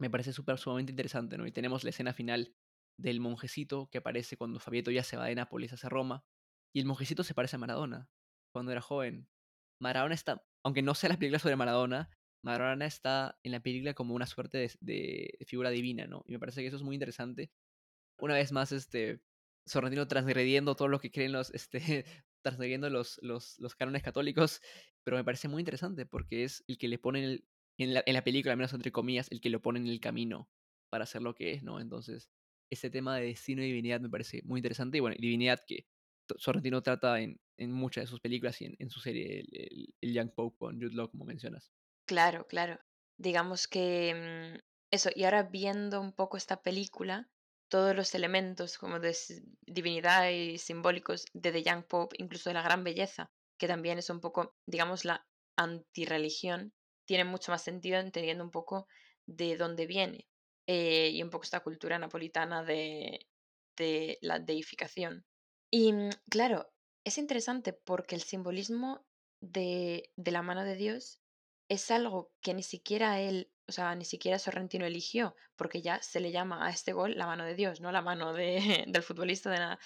me 0.00 0.10
parece 0.10 0.32
súper 0.32 0.58
sumamente 0.58 0.92
interesante, 0.92 1.38
¿no? 1.38 1.46
Y 1.46 1.52
tenemos 1.52 1.84
la 1.84 1.90
escena 1.90 2.12
final 2.12 2.54
del 2.98 3.20
monjecito 3.20 3.88
que 3.90 3.98
aparece 3.98 4.36
cuando 4.36 4.60
Fabieto 4.60 4.90
ya 4.90 5.02
se 5.02 5.16
va 5.16 5.26
de 5.26 5.34
Nápoles 5.34 5.72
hacia 5.72 5.88
Roma. 5.88 6.24
Y 6.74 6.80
el 6.80 6.86
monjecito 6.86 7.24
se 7.24 7.34
parece 7.34 7.56
a 7.56 7.58
Maradona 7.58 8.08
cuando 8.52 8.72
era 8.72 8.80
joven. 8.80 9.28
Maradona 9.80 10.14
está, 10.14 10.44
aunque 10.64 10.82
no 10.82 10.94
sea 10.94 11.10
la 11.10 11.18
película 11.18 11.38
sobre 11.38 11.56
Maradona, 11.56 12.10
Maradona 12.44 12.86
está 12.86 13.38
en 13.42 13.52
la 13.52 13.60
película 13.60 13.94
como 13.94 14.14
una 14.14 14.26
suerte 14.26 14.58
de, 14.58 14.72
de 14.80 15.46
figura 15.46 15.70
divina, 15.70 16.06
¿no? 16.06 16.22
Y 16.26 16.32
me 16.32 16.38
parece 16.38 16.60
que 16.60 16.68
eso 16.68 16.76
es 16.76 16.82
muy 16.82 16.94
interesante 16.94 17.50
una 18.18 18.34
vez 18.34 18.52
más, 18.52 18.72
este, 18.72 19.20
Sorrentino 19.66 20.06
transgrediendo 20.08 20.76
todo 20.76 20.88
lo 20.88 21.00
que 21.00 21.10
creen 21.10 21.32
los, 21.32 21.52
este, 21.54 22.04
transgrediendo 22.50 22.90
los, 22.90 23.18
los, 23.22 23.58
los 23.58 23.74
cánones 23.74 24.02
católicos, 24.02 24.60
pero 25.04 25.16
me 25.16 25.24
parece 25.24 25.48
muy 25.48 25.60
interesante 25.60 26.06
porque 26.06 26.44
es 26.44 26.64
el 26.68 26.78
que 26.78 26.88
le 26.88 26.98
pone 26.98 27.24
el- 27.24 27.48
en 27.78 27.92
la, 27.94 28.02
en 28.06 28.14
la 28.14 28.24
película, 28.24 28.52
al 28.52 28.58
menos 28.58 28.72
entre 28.72 28.92
comillas, 28.92 29.30
el 29.30 29.40
que 29.40 29.50
lo 29.50 29.60
pone 29.60 29.78
en 29.80 29.86
el 29.86 30.00
camino 30.00 30.50
para 30.90 31.04
hacer 31.04 31.22
lo 31.22 31.34
que 31.34 31.52
es, 31.52 31.62
¿no? 31.62 31.80
Entonces, 31.80 32.30
ese 32.70 32.88
tema 32.90 33.16
de 33.16 33.26
destino 33.26 33.62
y 33.62 33.66
divinidad 33.66 34.00
me 34.00 34.08
parece 34.10 34.42
muy 34.44 34.58
interesante 34.60 34.96
y 34.98 35.00
bueno, 35.00 35.16
divinidad 35.18 35.60
que 35.66 35.86
Sorrentino 36.38 36.82
trata 36.82 37.20
en, 37.20 37.40
en 37.58 37.72
muchas 37.72 38.04
de 38.04 38.08
sus 38.08 38.20
películas 38.20 38.60
y 38.62 38.66
en, 38.66 38.76
en 38.78 38.90
su 38.90 39.00
serie, 39.00 39.40
el, 39.40 39.48
el, 39.52 39.94
el 40.00 40.12
Young 40.14 40.30
Pope 40.34 40.56
con 40.58 40.80
Jude 40.80 40.94
Law, 40.94 41.10
como 41.10 41.24
mencionas. 41.24 41.72
Claro, 42.06 42.46
claro. 42.46 42.78
Digamos 43.18 43.66
que 43.68 44.54
mm, 44.58 44.64
eso, 44.90 45.10
y 45.14 45.24
ahora 45.24 45.42
viendo 45.44 46.00
un 46.00 46.12
poco 46.12 46.36
esta 46.36 46.62
película, 46.62 47.30
todos 47.68 47.94
los 47.96 48.14
elementos 48.14 48.78
como 48.78 49.00
de 49.00 49.16
divinidad 49.66 50.30
y 50.30 50.58
simbólicos 50.58 51.26
de 51.32 51.52
The 51.52 51.62
Young 51.62 51.84
Pope, 51.86 52.16
incluso 52.18 52.50
de 52.50 52.54
la 52.54 52.62
Gran 52.62 52.84
Belleza, 52.84 53.30
que 53.58 53.66
también 53.66 53.98
es 53.98 54.10
un 54.10 54.20
poco, 54.20 54.54
digamos, 54.66 55.04
la 55.04 55.26
antirreligión, 55.56 56.72
tiene 57.06 57.24
mucho 57.24 57.52
más 57.52 57.62
sentido 57.62 57.98
entendiendo 57.98 58.44
un 58.44 58.50
poco 58.50 58.86
de 59.26 59.56
dónde 59.56 59.86
viene 59.86 60.26
eh, 60.66 61.10
y 61.12 61.22
un 61.22 61.30
poco 61.30 61.44
esta 61.44 61.60
cultura 61.60 61.98
napolitana 61.98 62.62
de, 62.62 63.26
de 63.76 64.18
la 64.20 64.38
deificación. 64.38 65.24
Y 65.70 65.92
mm, 65.92 66.10
claro, 66.30 66.68
es 67.04 67.18
interesante 67.18 67.72
porque 67.72 68.14
el 68.14 68.22
simbolismo 68.22 69.06
de, 69.40 70.10
de 70.16 70.30
la 70.30 70.42
mano 70.42 70.64
de 70.64 70.76
Dios 70.76 71.20
es 71.68 71.90
algo 71.90 72.32
que 72.40 72.54
ni 72.54 72.62
siquiera 72.62 73.20
él, 73.20 73.50
o 73.68 73.72
sea, 73.72 73.94
ni 73.94 74.04
siquiera 74.04 74.38
Sorrentino 74.38 74.86
eligió, 74.86 75.34
porque 75.56 75.82
ya 75.82 76.00
se 76.02 76.20
le 76.20 76.30
llama 76.32 76.66
a 76.66 76.70
este 76.70 76.92
gol 76.92 77.16
la 77.16 77.26
mano 77.26 77.44
de 77.44 77.54
Dios, 77.54 77.80
no 77.80 77.92
la 77.92 78.02
mano 78.02 78.32
de, 78.32 78.84
del 78.88 79.02
futbolista 79.02 79.50
de 79.50 79.58
nada. 79.58 79.78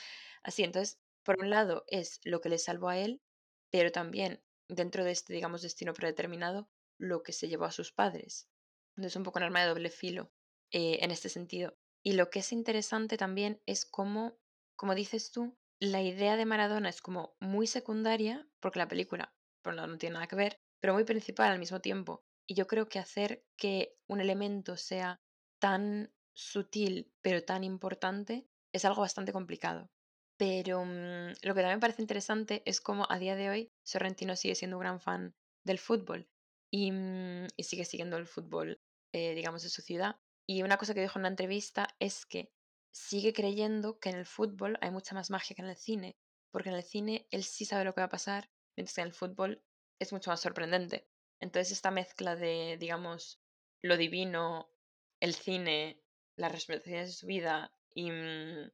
Así, 0.43 0.63
entonces, 0.65 1.01
por 1.23 1.37
un 1.41 1.51
lado 1.51 1.85
es 1.89 2.21
lo 2.25 2.41
que 2.41 2.49
le 2.49 2.59
salvó 2.59 2.89
a 2.89 2.99
él, 2.99 3.23
pero 3.71 3.93
también 3.93 4.43
dentro 4.69 5.05
de 5.05 5.13
este, 5.13 5.33
digamos, 5.33 5.63
destino 5.63 5.95
predeterminado, 5.95 6.71
lo 6.99 7.23
que 7.23 7.33
se 7.33 7.49
llevó 7.49 7.65
a 7.65 7.73
sus 7.73 7.93
padres. 7.93 8.51
Entonces, 8.97 9.17
un 9.17 9.25
poco 9.25 9.39
un 9.39 9.45
arma 9.45 9.63
de 9.63 9.69
doble 9.69 9.91
filo 9.91 10.33
eh, 10.73 10.99
en 11.03 11.11
este 11.11 11.29
sentido. 11.29 11.79
Y 12.03 12.13
lo 12.13 12.31
que 12.31 12.41
es 12.41 12.53
interesante 12.53 13.17
también 13.17 13.63
es 13.67 13.85
cómo, 13.85 14.39
como 14.77 14.95
dices 14.95 15.33
tú, 15.33 15.59
la 15.81 16.03
idea 16.03 16.37
de 16.37 16.45
Maradona 16.45 16.89
es 16.89 17.01
como 17.01 17.37
muy 17.41 17.67
secundaria, 17.67 18.47
porque 18.61 18.79
la 18.79 18.89
película, 18.89 19.35
por 19.63 19.75
no, 19.75 19.87
no 19.87 19.99
tiene 19.99 20.15
nada 20.15 20.27
que 20.27 20.37
ver, 20.37 20.61
pero 20.81 20.95
muy 20.95 21.05
principal 21.05 21.51
al 21.51 21.59
mismo 21.59 21.81
tiempo. 21.81 22.25
Y 22.51 22.55
yo 22.55 22.67
creo 22.67 22.89
que 22.89 22.99
hacer 22.99 23.45
que 23.57 23.97
un 24.09 24.21
elemento 24.21 24.77
sea 24.77 25.23
tan 25.61 26.13
sutil, 26.35 27.15
pero 27.23 27.45
tan 27.45 27.63
importante, 27.63 28.49
es 28.73 28.85
algo 28.85 29.03
bastante 29.03 29.33
complicado. 29.33 29.93
Pero 30.37 30.85
mm, 30.85 31.29
lo 31.43 31.55
que 31.55 31.61
también 31.61 31.77
me 31.77 31.81
parece 31.81 32.03
interesante 32.03 32.65
es 32.67 32.81
cómo 32.81 33.07
a 33.09 33.21
día 33.21 33.37
de 33.37 33.51
hoy 33.51 33.73
Sorrentino 33.85 34.35
sigue 34.35 34.57
siendo 34.57 34.79
un 34.79 34.81
gran 34.81 35.01
fan 35.01 35.37
del 35.65 35.79
fútbol 35.79 36.29
y, 36.73 36.91
mm, 36.91 37.47
y 37.57 37.63
sigue 37.63 37.85
siguiendo 37.85 38.17
el 38.17 38.27
fútbol, 38.27 38.81
eh, 39.13 39.37
digamos, 39.37 39.63
de 39.63 39.69
su 39.69 39.81
ciudad. 39.81 40.17
Y 40.45 40.65
una 40.65 40.77
cosa 40.77 40.93
que 40.93 41.03
dijo 41.03 41.21
en 41.21 41.23
una 41.23 41.29
entrevista 41.29 41.95
es 42.01 42.27
que 42.27 42.51
sigue 42.93 43.33
creyendo 43.33 44.01
que 44.01 44.09
en 44.09 44.17
el 44.17 44.27
fútbol 44.27 44.77
hay 44.81 44.91
mucha 44.91 45.15
más 45.15 45.31
magia 45.31 45.55
que 45.55 45.63
en 45.63 45.69
el 45.69 45.77
cine, 45.77 46.19
porque 46.51 46.71
en 46.71 46.75
el 46.75 46.83
cine 46.83 47.29
él 47.31 47.45
sí 47.45 47.65
sabe 47.65 47.85
lo 47.85 47.95
que 47.95 48.01
va 48.01 48.07
a 48.07 48.17
pasar, 48.19 48.51
mientras 48.77 48.97
que 48.97 49.03
en 49.03 49.07
el 49.07 49.15
fútbol 49.15 49.63
es 50.01 50.13
mucho 50.13 50.31
más 50.33 50.41
sorprendente. 50.41 51.10
Entonces 51.41 51.73
esta 51.73 51.91
mezcla 51.91 52.37
de, 52.37 52.77
digamos, 52.79 53.41
lo 53.83 53.97
divino, 53.97 54.71
el 55.21 55.35
cine, 55.35 56.03
las 56.37 56.53
representaciones 56.53 57.09
de 57.09 57.15
su 57.15 57.27
vida 57.27 57.73
y, 57.95 58.11
mm, 58.11 58.71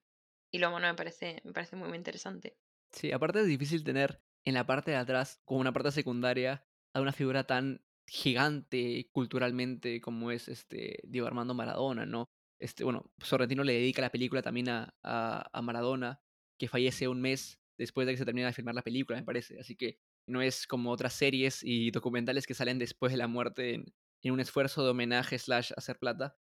y 0.53 0.59
lo 0.59 0.69
humano 0.69 0.89
me 0.89 0.95
parece, 0.95 1.41
me 1.45 1.53
parece 1.53 1.77
muy, 1.77 1.89
muy 1.89 1.97
interesante. 1.97 2.57
Sí, 2.93 3.13
aparte 3.13 3.41
es 3.41 3.47
difícil 3.47 3.85
tener 3.85 4.21
en 4.45 4.55
la 4.55 4.67
parte 4.67 4.93
de 4.93 4.97
atrás, 4.97 5.41
como 5.45 5.61
una 5.61 5.73
parte 5.73 5.91
secundaria, 5.91 6.67
a 6.95 7.01
una 7.01 7.13
figura 7.13 7.45
tan 7.45 7.85
gigante 8.07 9.09
culturalmente 9.13 10.01
como 10.01 10.31
es 10.31 10.49
este 10.49 11.01
Diego 11.05 11.27
Armando 11.27 11.55
Maradona, 11.55 12.07
¿no? 12.07 12.31
Este, 12.59 12.85
bueno, 12.85 13.13
Sorrentino 13.19 13.65
le 13.65 13.75
dedica 13.75 14.01
la 14.01 14.11
película 14.11 14.43
también 14.43 14.69
a, 14.69 14.95
a, 15.03 15.51
a 15.53 15.63
Maradona, 15.63 16.23
que 16.59 16.69
fallece 16.69 17.09
un 17.09 17.21
mes 17.21 17.61
después 17.77 18.07
de 18.07 18.13
que 18.13 18.19
se 18.19 18.25
termina 18.25 18.47
de 18.47 18.53
filmar 18.53 18.75
la 18.75 18.83
película, 18.83 19.19
me 19.19 19.25
parece. 19.25 19.59
Así 19.61 19.77
que 19.77 19.99
no 20.27 20.43
es 20.43 20.67
como 20.67 20.91
otras 20.91 21.15
series 21.15 21.61
y 21.63 21.91
documentales 21.91 22.47
que 22.47 22.55
salen 22.55 22.79
después 22.79 23.13
de 23.13 23.19
la 23.19 23.29
muerte 23.29 23.75
en, 24.23 24.33
un 24.33 24.41
esfuerzo 24.41 24.83
de 24.83 24.91
homenaje 24.91 25.39
slash 25.39 25.73
hacer 25.77 25.99
plata. 25.99 26.37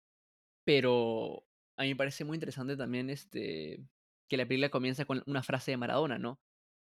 Pero 0.65 1.45
a 1.77 1.83
mí 1.83 1.89
me 1.89 1.95
parece 1.95 2.25
muy 2.25 2.35
interesante 2.35 2.75
también 2.75 3.11
este, 3.11 3.85
que 4.27 4.37
la 4.37 4.47
película 4.47 4.69
comienza 4.69 5.05
con 5.05 5.23
una 5.27 5.43
frase 5.43 5.71
de 5.71 5.77
Maradona, 5.77 6.17
¿no? 6.17 6.41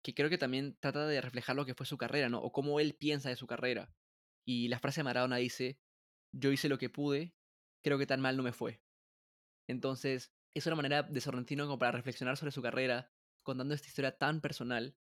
Que 0.02 0.14
creo 0.14 0.30
que 0.30 0.38
también 0.38 0.78
trata 0.80 1.06
de 1.06 1.20
reflejar 1.20 1.58
lo 1.58 1.66
que 1.66 1.76
fue 1.76 1.86
su 1.86 1.98
carrera, 1.98 2.30
¿no? 2.30 2.40
O 2.40 2.54
cómo 2.54 2.80
él 2.80 2.96
piensa 2.96 3.30
de 3.30 3.36
su 3.36 3.46
carrera. 3.46 3.94
Y 4.46 4.70
la 4.70 4.80
frase 4.80 5.02
de 5.02 5.06
Maradona 5.06 5.36
dice, 5.38 5.80
yo 6.32 6.52
hice 6.52 6.70
lo 6.70 6.78
que 6.78 6.90
pude, 6.90 7.36
creo 7.84 7.98
que 7.98 8.08
tan 8.08 8.22
mal 8.22 8.38
no 8.38 8.44
me 8.44 8.54
fue. 8.54 8.82
Entonces, 9.68 10.32
es 10.54 10.66
una 10.66 10.78
manera 10.78 11.04
de 11.04 11.22
Sorrentino 11.22 11.66
como 11.66 11.78
para 11.78 11.92
reflexionar 11.92 12.38
sobre 12.38 12.52
su 12.52 12.62
carrera, 12.62 13.12
contando 13.44 13.74
esta 13.74 13.88
historia 13.88 14.18
tan 14.18 14.40
personal 14.40 14.96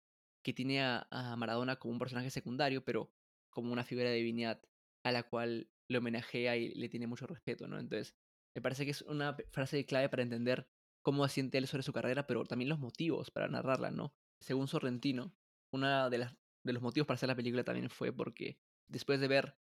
que 0.45 0.53
tiene 0.53 0.83
a, 0.83 1.07
a 1.09 1.35
Maradona 1.35 1.77
como 1.77 1.93
un 1.93 1.99
personaje 1.99 2.29
secundario, 2.29 2.85
pero 2.85 3.11
como 3.49 3.73
una 3.73 3.83
figura 3.83 4.11
de 4.11 4.17
divinidad 4.17 4.61
a 5.03 5.11
la 5.11 5.23
cual 5.23 5.67
le 5.87 5.97
homenajea 5.97 6.55
y 6.55 6.69
le 6.75 6.87
tiene 6.87 7.07
mucho 7.07 7.25
respeto, 7.25 7.67
¿no? 7.67 7.79
Entonces, 7.79 8.15
me 8.53 8.61
parece 8.61 8.85
que 8.85 8.91
es 8.91 9.01
una 9.01 9.35
frase 9.49 9.83
clave 9.87 10.07
para 10.07 10.21
entender 10.21 10.69
cómo 11.01 11.27
siente 11.27 11.57
él 11.57 11.65
sobre 11.65 11.81
su 11.81 11.93
carrera, 11.93 12.27
pero 12.27 12.45
también 12.45 12.69
los 12.69 12.77
motivos 12.77 13.31
para 13.31 13.47
narrarla, 13.47 13.89
¿no? 13.89 14.13
Según 14.39 14.67
Sorrentino, 14.67 15.35
uno 15.71 16.11
de, 16.11 16.17
las, 16.19 16.35
de 16.63 16.73
los 16.73 16.83
motivos 16.83 17.07
para 17.07 17.15
hacer 17.15 17.29
la 17.29 17.35
película 17.35 17.63
también 17.63 17.89
fue 17.89 18.13
porque 18.13 18.59
después 18.87 19.19
de 19.19 19.27
ver 19.27 19.57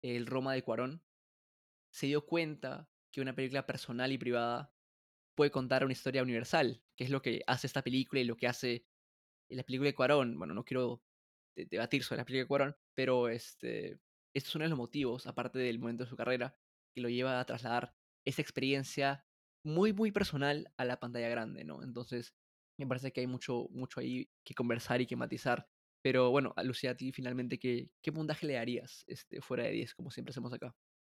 el 0.00 0.26
Roma 0.26 0.54
de 0.54 0.62
Cuarón, 0.62 1.02
se 1.90 2.06
dio 2.06 2.24
cuenta 2.24 2.88
que 3.10 3.20
una 3.20 3.34
película 3.34 3.66
personal 3.66 4.12
y 4.12 4.18
privada 4.18 4.72
puede 5.34 5.50
contar 5.50 5.82
una 5.82 5.92
historia 5.92 6.22
universal, 6.22 6.84
que 6.94 7.02
es 7.02 7.10
lo 7.10 7.20
que 7.20 7.42
hace 7.48 7.66
esta 7.66 7.82
película 7.82 8.20
y 8.20 8.24
lo 8.24 8.36
que 8.36 8.46
hace 8.46 8.86
la 9.56 9.62
película 9.64 9.88
de 9.88 9.94
Cuarón. 9.94 10.38
Bueno, 10.38 10.54
no 10.54 10.64
quiero 10.64 11.02
debatir 11.56 12.02
sobre 12.04 12.18
la 12.18 12.24
película 12.24 12.44
de 12.44 12.48
Cuarón, 12.48 12.76
pero 12.94 13.28
este, 13.28 14.00
estos 14.34 14.52
son 14.52 14.62
los 14.62 14.78
motivos, 14.78 15.26
aparte 15.26 15.58
del 15.58 15.78
momento 15.78 16.04
de 16.04 16.10
su 16.10 16.16
carrera, 16.16 16.56
que 16.94 17.00
lo 17.00 17.08
lleva 17.08 17.40
a 17.40 17.44
trasladar 17.44 17.94
esa 18.24 18.42
experiencia 18.42 19.26
muy, 19.64 19.92
muy 19.92 20.12
personal 20.12 20.72
a 20.76 20.84
la 20.84 20.98
pantalla 21.00 21.28
grande, 21.28 21.64
¿no? 21.64 21.82
Entonces, 21.82 22.34
me 22.78 22.86
parece 22.86 23.12
que 23.12 23.20
hay 23.20 23.26
mucho, 23.26 23.68
mucho 23.70 24.00
ahí 24.00 24.30
que 24.44 24.54
conversar 24.54 25.00
y 25.00 25.06
que 25.06 25.16
matizar. 25.16 25.68
Pero 26.02 26.30
bueno, 26.30 26.54
Lucía, 26.64 26.92
a 26.92 26.96
ti 26.96 27.12
finalmente, 27.12 27.58
¿qué, 27.58 27.90
qué 28.02 28.12
puntaje 28.12 28.46
le 28.46 28.54
darías 28.54 29.04
este, 29.06 29.42
fuera 29.42 29.64
de 29.64 29.72
10, 29.72 29.94
como 29.94 30.10
siempre 30.10 30.30
hacemos 30.30 30.52
acá? 30.52 30.74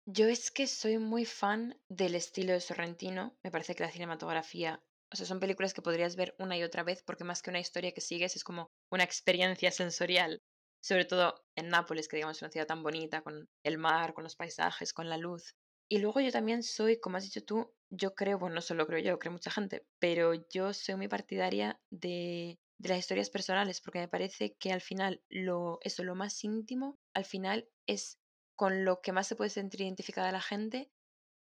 Yo 0.07 0.27
es 0.27 0.51
que 0.51 0.67
soy 0.67 0.99
muy 0.99 1.25
fan 1.25 1.81
del 1.89 2.17
estilo 2.17 2.53
de 2.53 2.61
Sorrentino. 2.61 3.39
Me 3.45 3.53
parece 3.53 3.77
que 3.77 3.85
la 3.85 3.93
cinematografía, 3.93 4.85
o 5.13 5.17
sea, 5.17 5.27
son 5.27 5.41
películas 5.41 5.75
que 5.75 5.83
podrías 5.83 6.17
ver 6.17 6.35
una 6.39 6.57
y 6.57 6.63
otra 6.63 6.83
vez 6.83 7.03
porque 7.03 7.25
más 7.25 7.43
que 7.43 7.51
una 7.51 7.61
historia 7.61 7.93
que 7.93 8.01
sigues 8.01 8.37
es 8.37 8.45
como 8.45 8.71
una 8.91 9.05
experiencia 9.05 9.71
sensorial. 9.73 10.43
Sobre 10.83 11.05
todo 11.05 11.45
en 11.57 11.69
Nápoles, 11.69 12.09
que 12.09 12.17
digamos 12.17 12.39
es 12.39 12.43
una 12.43 12.51
ciudad 12.51 12.67
tan 12.67 12.83
bonita, 12.83 13.23
con 13.23 13.49
el 13.63 13.79
mar, 13.79 14.15
con 14.15 14.25
los 14.25 14.35
paisajes, 14.35 14.93
con 14.93 15.09
la 15.09 15.17
luz. 15.17 15.55
Y 15.89 15.99
luego 15.99 16.21
yo 16.21 16.33
también 16.33 16.63
soy, 16.63 16.99
como 16.99 17.19
has 17.19 17.25
dicho 17.25 17.45
tú, 17.45 17.73
yo 17.91 18.15
creo, 18.15 18.39
bueno, 18.39 18.57
no 18.57 18.63
solo 18.63 18.87
creo 18.87 18.99
yo, 18.99 19.19
creo 19.19 19.31
mucha 19.31 19.51
gente, 19.51 19.87
pero 20.01 20.33
yo 20.49 20.73
soy 20.73 20.97
muy 20.97 21.07
partidaria 21.07 21.79
de, 21.91 22.59
de 22.79 22.89
las 22.89 22.99
historias 22.99 23.31
personales, 23.31 23.81
porque 23.81 24.01
me 24.01 24.09
parece 24.09 24.57
que 24.59 24.73
al 24.73 24.81
final 24.81 25.23
lo, 25.29 25.79
eso, 25.83 26.03
lo 26.03 26.15
más 26.15 26.43
íntimo, 26.43 26.99
al 27.15 27.25
final 27.25 27.69
es 27.87 28.19
con 28.57 28.85
lo 28.85 29.03
que 29.03 29.13
más 29.13 29.27
se 29.27 29.37
puede 29.37 29.51
sentir 29.51 29.83
identificada 29.83 30.33
la 30.33 30.41
gente 30.41 30.91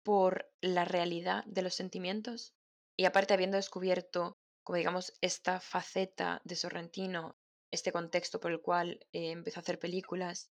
por 0.05 0.53
la 0.61 0.85
realidad 0.85 1.45
de 1.47 1.63
los 1.63 1.75
sentimientos. 1.75 2.55
Y 2.97 3.05
aparte, 3.05 3.35
habiendo 3.35 3.57
descubierto, 3.57 4.39
como 4.65 4.77
digamos, 4.77 5.13
esta 5.21 5.61
faceta 5.61 6.41
de 6.45 6.57
Sorrentino, 6.57 7.37
este 7.73 7.93
contexto 7.93 8.41
por 8.41 8.53
el 8.53 8.61
cual 8.61 9.01
eh, 9.13 9.31
empezó 9.33 9.61
a 9.61 9.63
hacer 9.63 9.79
películas, 9.79 10.51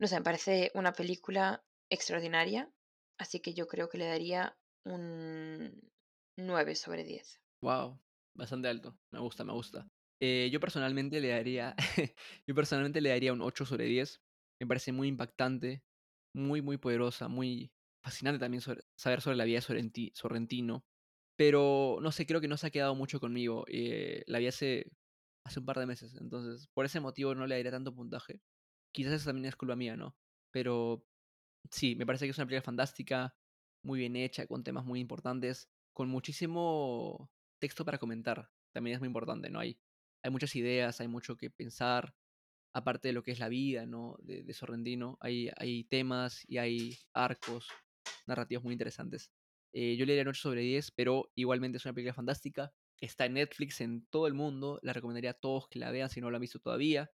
no 0.00 0.06
sé, 0.06 0.16
me 0.16 0.24
parece 0.24 0.70
una 0.74 0.92
película 0.92 1.64
extraordinaria, 1.90 2.70
así 3.18 3.40
que 3.40 3.54
yo 3.54 3.66
creo 3.68 3.88
que 3.88 3.98
le 3.98 4.06
daría 4.06 4.56
un 4.84 5.90
9 6.36 6.74
sobre 6.74 7.04
10. 7.04 7.40
Wow, 7.62 8.00
bastante 8.34 8.68
alto. 8.68 8.98
Me 9.12 9.20
gusta, 9.20 9.44
me 9.44 9.52
gusta. 9.52 9.88
Eh, 10.20 10.50
yo 10.52 10.60
personalmente 10.60 11.20
le 11.20 11.28
daría. 11.28 11.74
yo 12.46 12.54
personalmente 12.54 13.00
le 13.00 13.10
daría 13.10 13.32
un 13.32 13.42
8 13.42 13.64
sobre 13.64 13.86
10. 13.86 14.20
Me 14.60 14.66
parece 14.66 14.92
muy 14.92 15.08
impactante, 15.08 15.84
muy, 16.34 16.60
muy 16.60 16.76
poderosa, 16.76 17.28
muy 17.28 17.72
fascinante 18.02 18.38
también 18.38 18.62
saber 18.96 19.20
sobre 19.20 19.36
la 19.36 19.44
vida 19.44 19.60
de 19.60 20.12
Sorrentino. 20.14 20.84
Pero 21.36 21.98
no 22.00 22.12
sé, 22.12 22.26
creo 22.26 22.40
que 22.40 22.48
no 22.48 22.56
se 22.56 22.66
ha 22.68 22.70
quedado 22.70 22.94
mucho 22.94 23.20
conmigo. 23.20 23.64
Eh, 23.68 24.22
la 24.26 24.38
vi 24.38 24.46
hace, 24.46 24.92
hace 25.44 25.60
un 25.60 25.66
par 25.66 25.78
de 25.78 25.86
meses. 25.86 26.16
Entonces, 26.20 26.68
por 26.74 26.84
ese 26.86 27.00
motivo 27.00 27.34
no 27.34 27.46
le 27.46 27.56
daría 27.56 27.72
tanto 27.72 27.94
puntaje. 27.94 28.40
Quizás 28.92 29.14
eso 29.14 29.26
también 29.26 29.46
es 29.46 29.56
culpa 29.56 29.76
mía, 29.76 29.96
¿no? 29.96 30.16
Pero 30.52 31.06
sí, 31.70 31.96
me 31.96 32.06
parece 32.06 32.26
que 32.26 32.30
es 32.30 32.38
una 32.38 32.46
película 32.46 32.62
fantástica 32.62 33.36
muy 33.82 33.98
bien 34.00 34.16
hecha, 34.16 34.46
con 34.46 34.64
temas 34.64 34.84
muy 34.84 35.00
importantes, 35.00 35.70
con 35.92 36.08
muchísimo 36.08 37.30
texto 37.60 37.84
para 37.84 37.98
comentar. 37.98 38.50
También 38.72 38.94
es 38.94 39.00
muy 39.00 39.08
importante, 39.08 39.50
¿no? 39.50 39.60
Hay, 39.60 39.78
hay 40.22 40.30
muchas 40.30 40.54
ideas, 40.56 41.00
hay 41.00 41.08
mucho 41.08 41.36
que 41.36 41.50
pensar, 41.50 42.14
aparte 42.74 43.08
de 43.08 43.14
lo 43.14 43.22
que 43.22 43.32
es 43.32 43.38
la 43.40 43.48
vida, 43.48 43.86
¿no? 43.86 44.16
De, 44.20 44.42
de 44.42 44.54
Sorrentino, 44.54 45.18
hay, 45.20 45.50
hay 45.56 45.84
temas 45.84 46.44
y 46.48 46.58
hay 46.58 46.98
arcos 47.12 47.68
narrativos 48.26 48.64
muy 48.64 48.72
interesantes. 48.72 49.32
Eh, 49.74 49.96
yo 49.96 50.06
le 50.06 50.16
daría 50.16 50.30
8 50.30 50.40
sobre 50.40 50.60
10, 50.62 50.92
pero 50.92 51.32
igualmente 51.34 51.78
es 51.78 51.84
una 51.84 51.94
película 51.94 52.14
fantástica. 52.14 52.72
Está 53.00 53.26
en 53.26 53.34
Netflix 53.34 53.80
en 53.80 54.06
todo 54.06 54.26
el 54.28 54.34
mundo. 54.34 54.78
La 54.82 54.92
recomendaría 54.92 55.32
a 55.32 55.34
todos 55.34 55.68
que 55.68 55.80
la 55.80 55.90
vean 55.90 56.08
si 56.08 56.20
no 56.20 56.30
la 56.30 56.36
han 56.36 56.42
visto 56.42 56.60
todavía. 56.60 57.10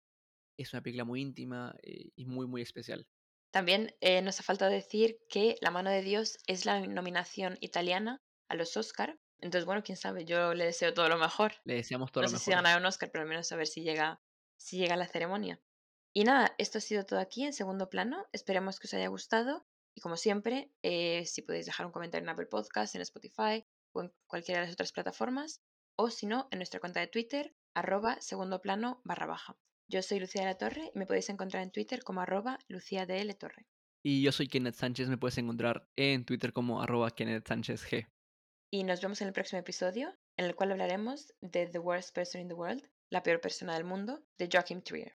Es 0.56 0.72
una 0.72 0.82
película 0.82 1.04
muy 1.04 1.20
íntima 1.20 1.74
eh, 1.82 2.10
y 2.14 2.26
muy, 2.26 2.46
muy 2.46 2.62
especial. 2.62 3.08
También 3.50 3.94
eh, 4.00 4.22
nos 4.22 4.38
ha 4.40 4.44
faltado 4.44 4.70
decir 4.70 5.18
que 5.28 5.56
La 5.60 5.70
mano 5.70 5.90
de 5.90 6.02
Dios 6.02 6.38
es 6.46 6.64
la 6.64 6.80
nominación 6.86 7.58
italiana 7.60 8.22
a 8.48 8.54
los 8.54 8.76
Oscar. 8.76 9.18
Entonces, 9.40 9.66
bueno, 9.66 9.82
quién 9.82 9.96
sabe, 9.96 10.24
yo 10.24 10.54
le 10.54 10.64
deseo 10.66 10.94
todo 10.94 11.08
lo 11.08 11.18
mejor. 11.18 11.54
Le 11.64 11.74
deseamos 11.74 12.12
todo 12.12 12.22
no 12.22 12.26
lo 12.26 12.28
sé 12.28 12.36
mejor. 12.36 12.44
si 12.44 12.50
ganará 12.52 12.78
un 12.78 12.86
Oscar, 12.86 13.10
pero 13.12 13.22
al 13.22 13.28
menos 13.28 13.50
a 13.52 13.56
ver 13.56 13.66
si 13.66 13.82
llega, 13.82 14.22
si 14.56 14.78
llega 14.78 14.94
a 14.94 14.96
la 14.96 15.08
ceremonia. 15.08 15.60
Y 16.12 16.24
nada, 16.24 16.54
esto 16.58 16.78
ha 16.78 16.80
sido 16.80 17.04
todo 17.04 17.18
aquí 17.18 17.44
en 17.44 17.52
segundo 17.52 17.90
plano. 17.90 18.26
Esperemos 18.32 18.78
que 18.78 18.86
os 18.86 18.94
haya 18.94 19.08
gustado. 19.08 19.66
Y 19.94 20.00
como 20.00 20.16
siempre, 20.16 20.70
eh, 20.82 21.24
si 21.26 21.42
podéis 21.42 21.66
dejar 21.66 21.86
un 21.86 21.92
comentario 21.92 22.24
en 22.24 22.30
Apple 22.30 22.46
Podcast, 22.46 22.94
en 22.94 23.02
Spotify 23.02 23.64
o 23.92 24.02
en 24.02 24.12
cualquiera 24.26 24.60
de 24.60 24.66
las 24.66 24.74
otras 24.74 24.92
plataformas. 24.92 25.62
O 25.96 26.10
si 26.10 26.26
no, 26.26 26.48
en 26.50 26.58
nuestra 26.58 26.80
cuenta 26.80 27.00
de 27.00 27.06
Twitter, 27.06 27.54
arroba 27.74 28.20
segundo 28.20 28.60
plano 28.60 29.00
barra 29.04 29.26
baja. 29.26 29.56
Yo 29.88 30.02
soy 30.02 30.18
Lucía 30.18 30.42
de 30.42 30.48
la 30.48 30.58
Torre 30.58 30.90
y 30.94 30.98
me 30.98 31.06
podéis 31.06 31.28
encontrar 31.28 31.62
en 31.62 31.70
Twitter 31.70 32.02
como 32.02 32.20
arroba 32.20 32.58
Lucía 32.68 33.06
de 33.06 33.20
L. 33.20 33.32
Torre. 33.34 33.66
Y 34.02 34.22
yo 34.22 34.32
soy 34.32 34.48
Kenneth 34.48 34.74
Sánchez, 34.74 35.08
me 35.08 35.16
puedes 35.16 35.38
encontrar 35.38 35.88
en 35.96 36.24
Twitter 36.24 36.52
como 36.52 36.82
arroba 36.82 37.10
Kenneth 37.10 37.46
Sánchez 37.46 37.84
G. 37.84 38.08
Y 38.70 38.84
nos 38.84 39.00
vemos 39.00 39.20
en 39.20 39.28
el 39.28 39.32
próximo 39.32 39.60
episodio, 39.60 40.12
en 40.36 40.46
el 40.46 40.54
cual 40.54 40.72
hablaremos 40.72 41.32
de 41.40 41.66
The 41.66 41.78
Worst 41.78 42.14
Person 42.14 42.40
in 42.40 42.48
the 42.48 42.54
World, 42.54 42.90
la 43.10 43.22
peor 43.22 43.40
persona 43.40 43.74
del 43.74 43.84
mundo, 43.84 44.24
de 44.36 44.48
Joachim 44.52 44.82
Trier. 44.82 45.16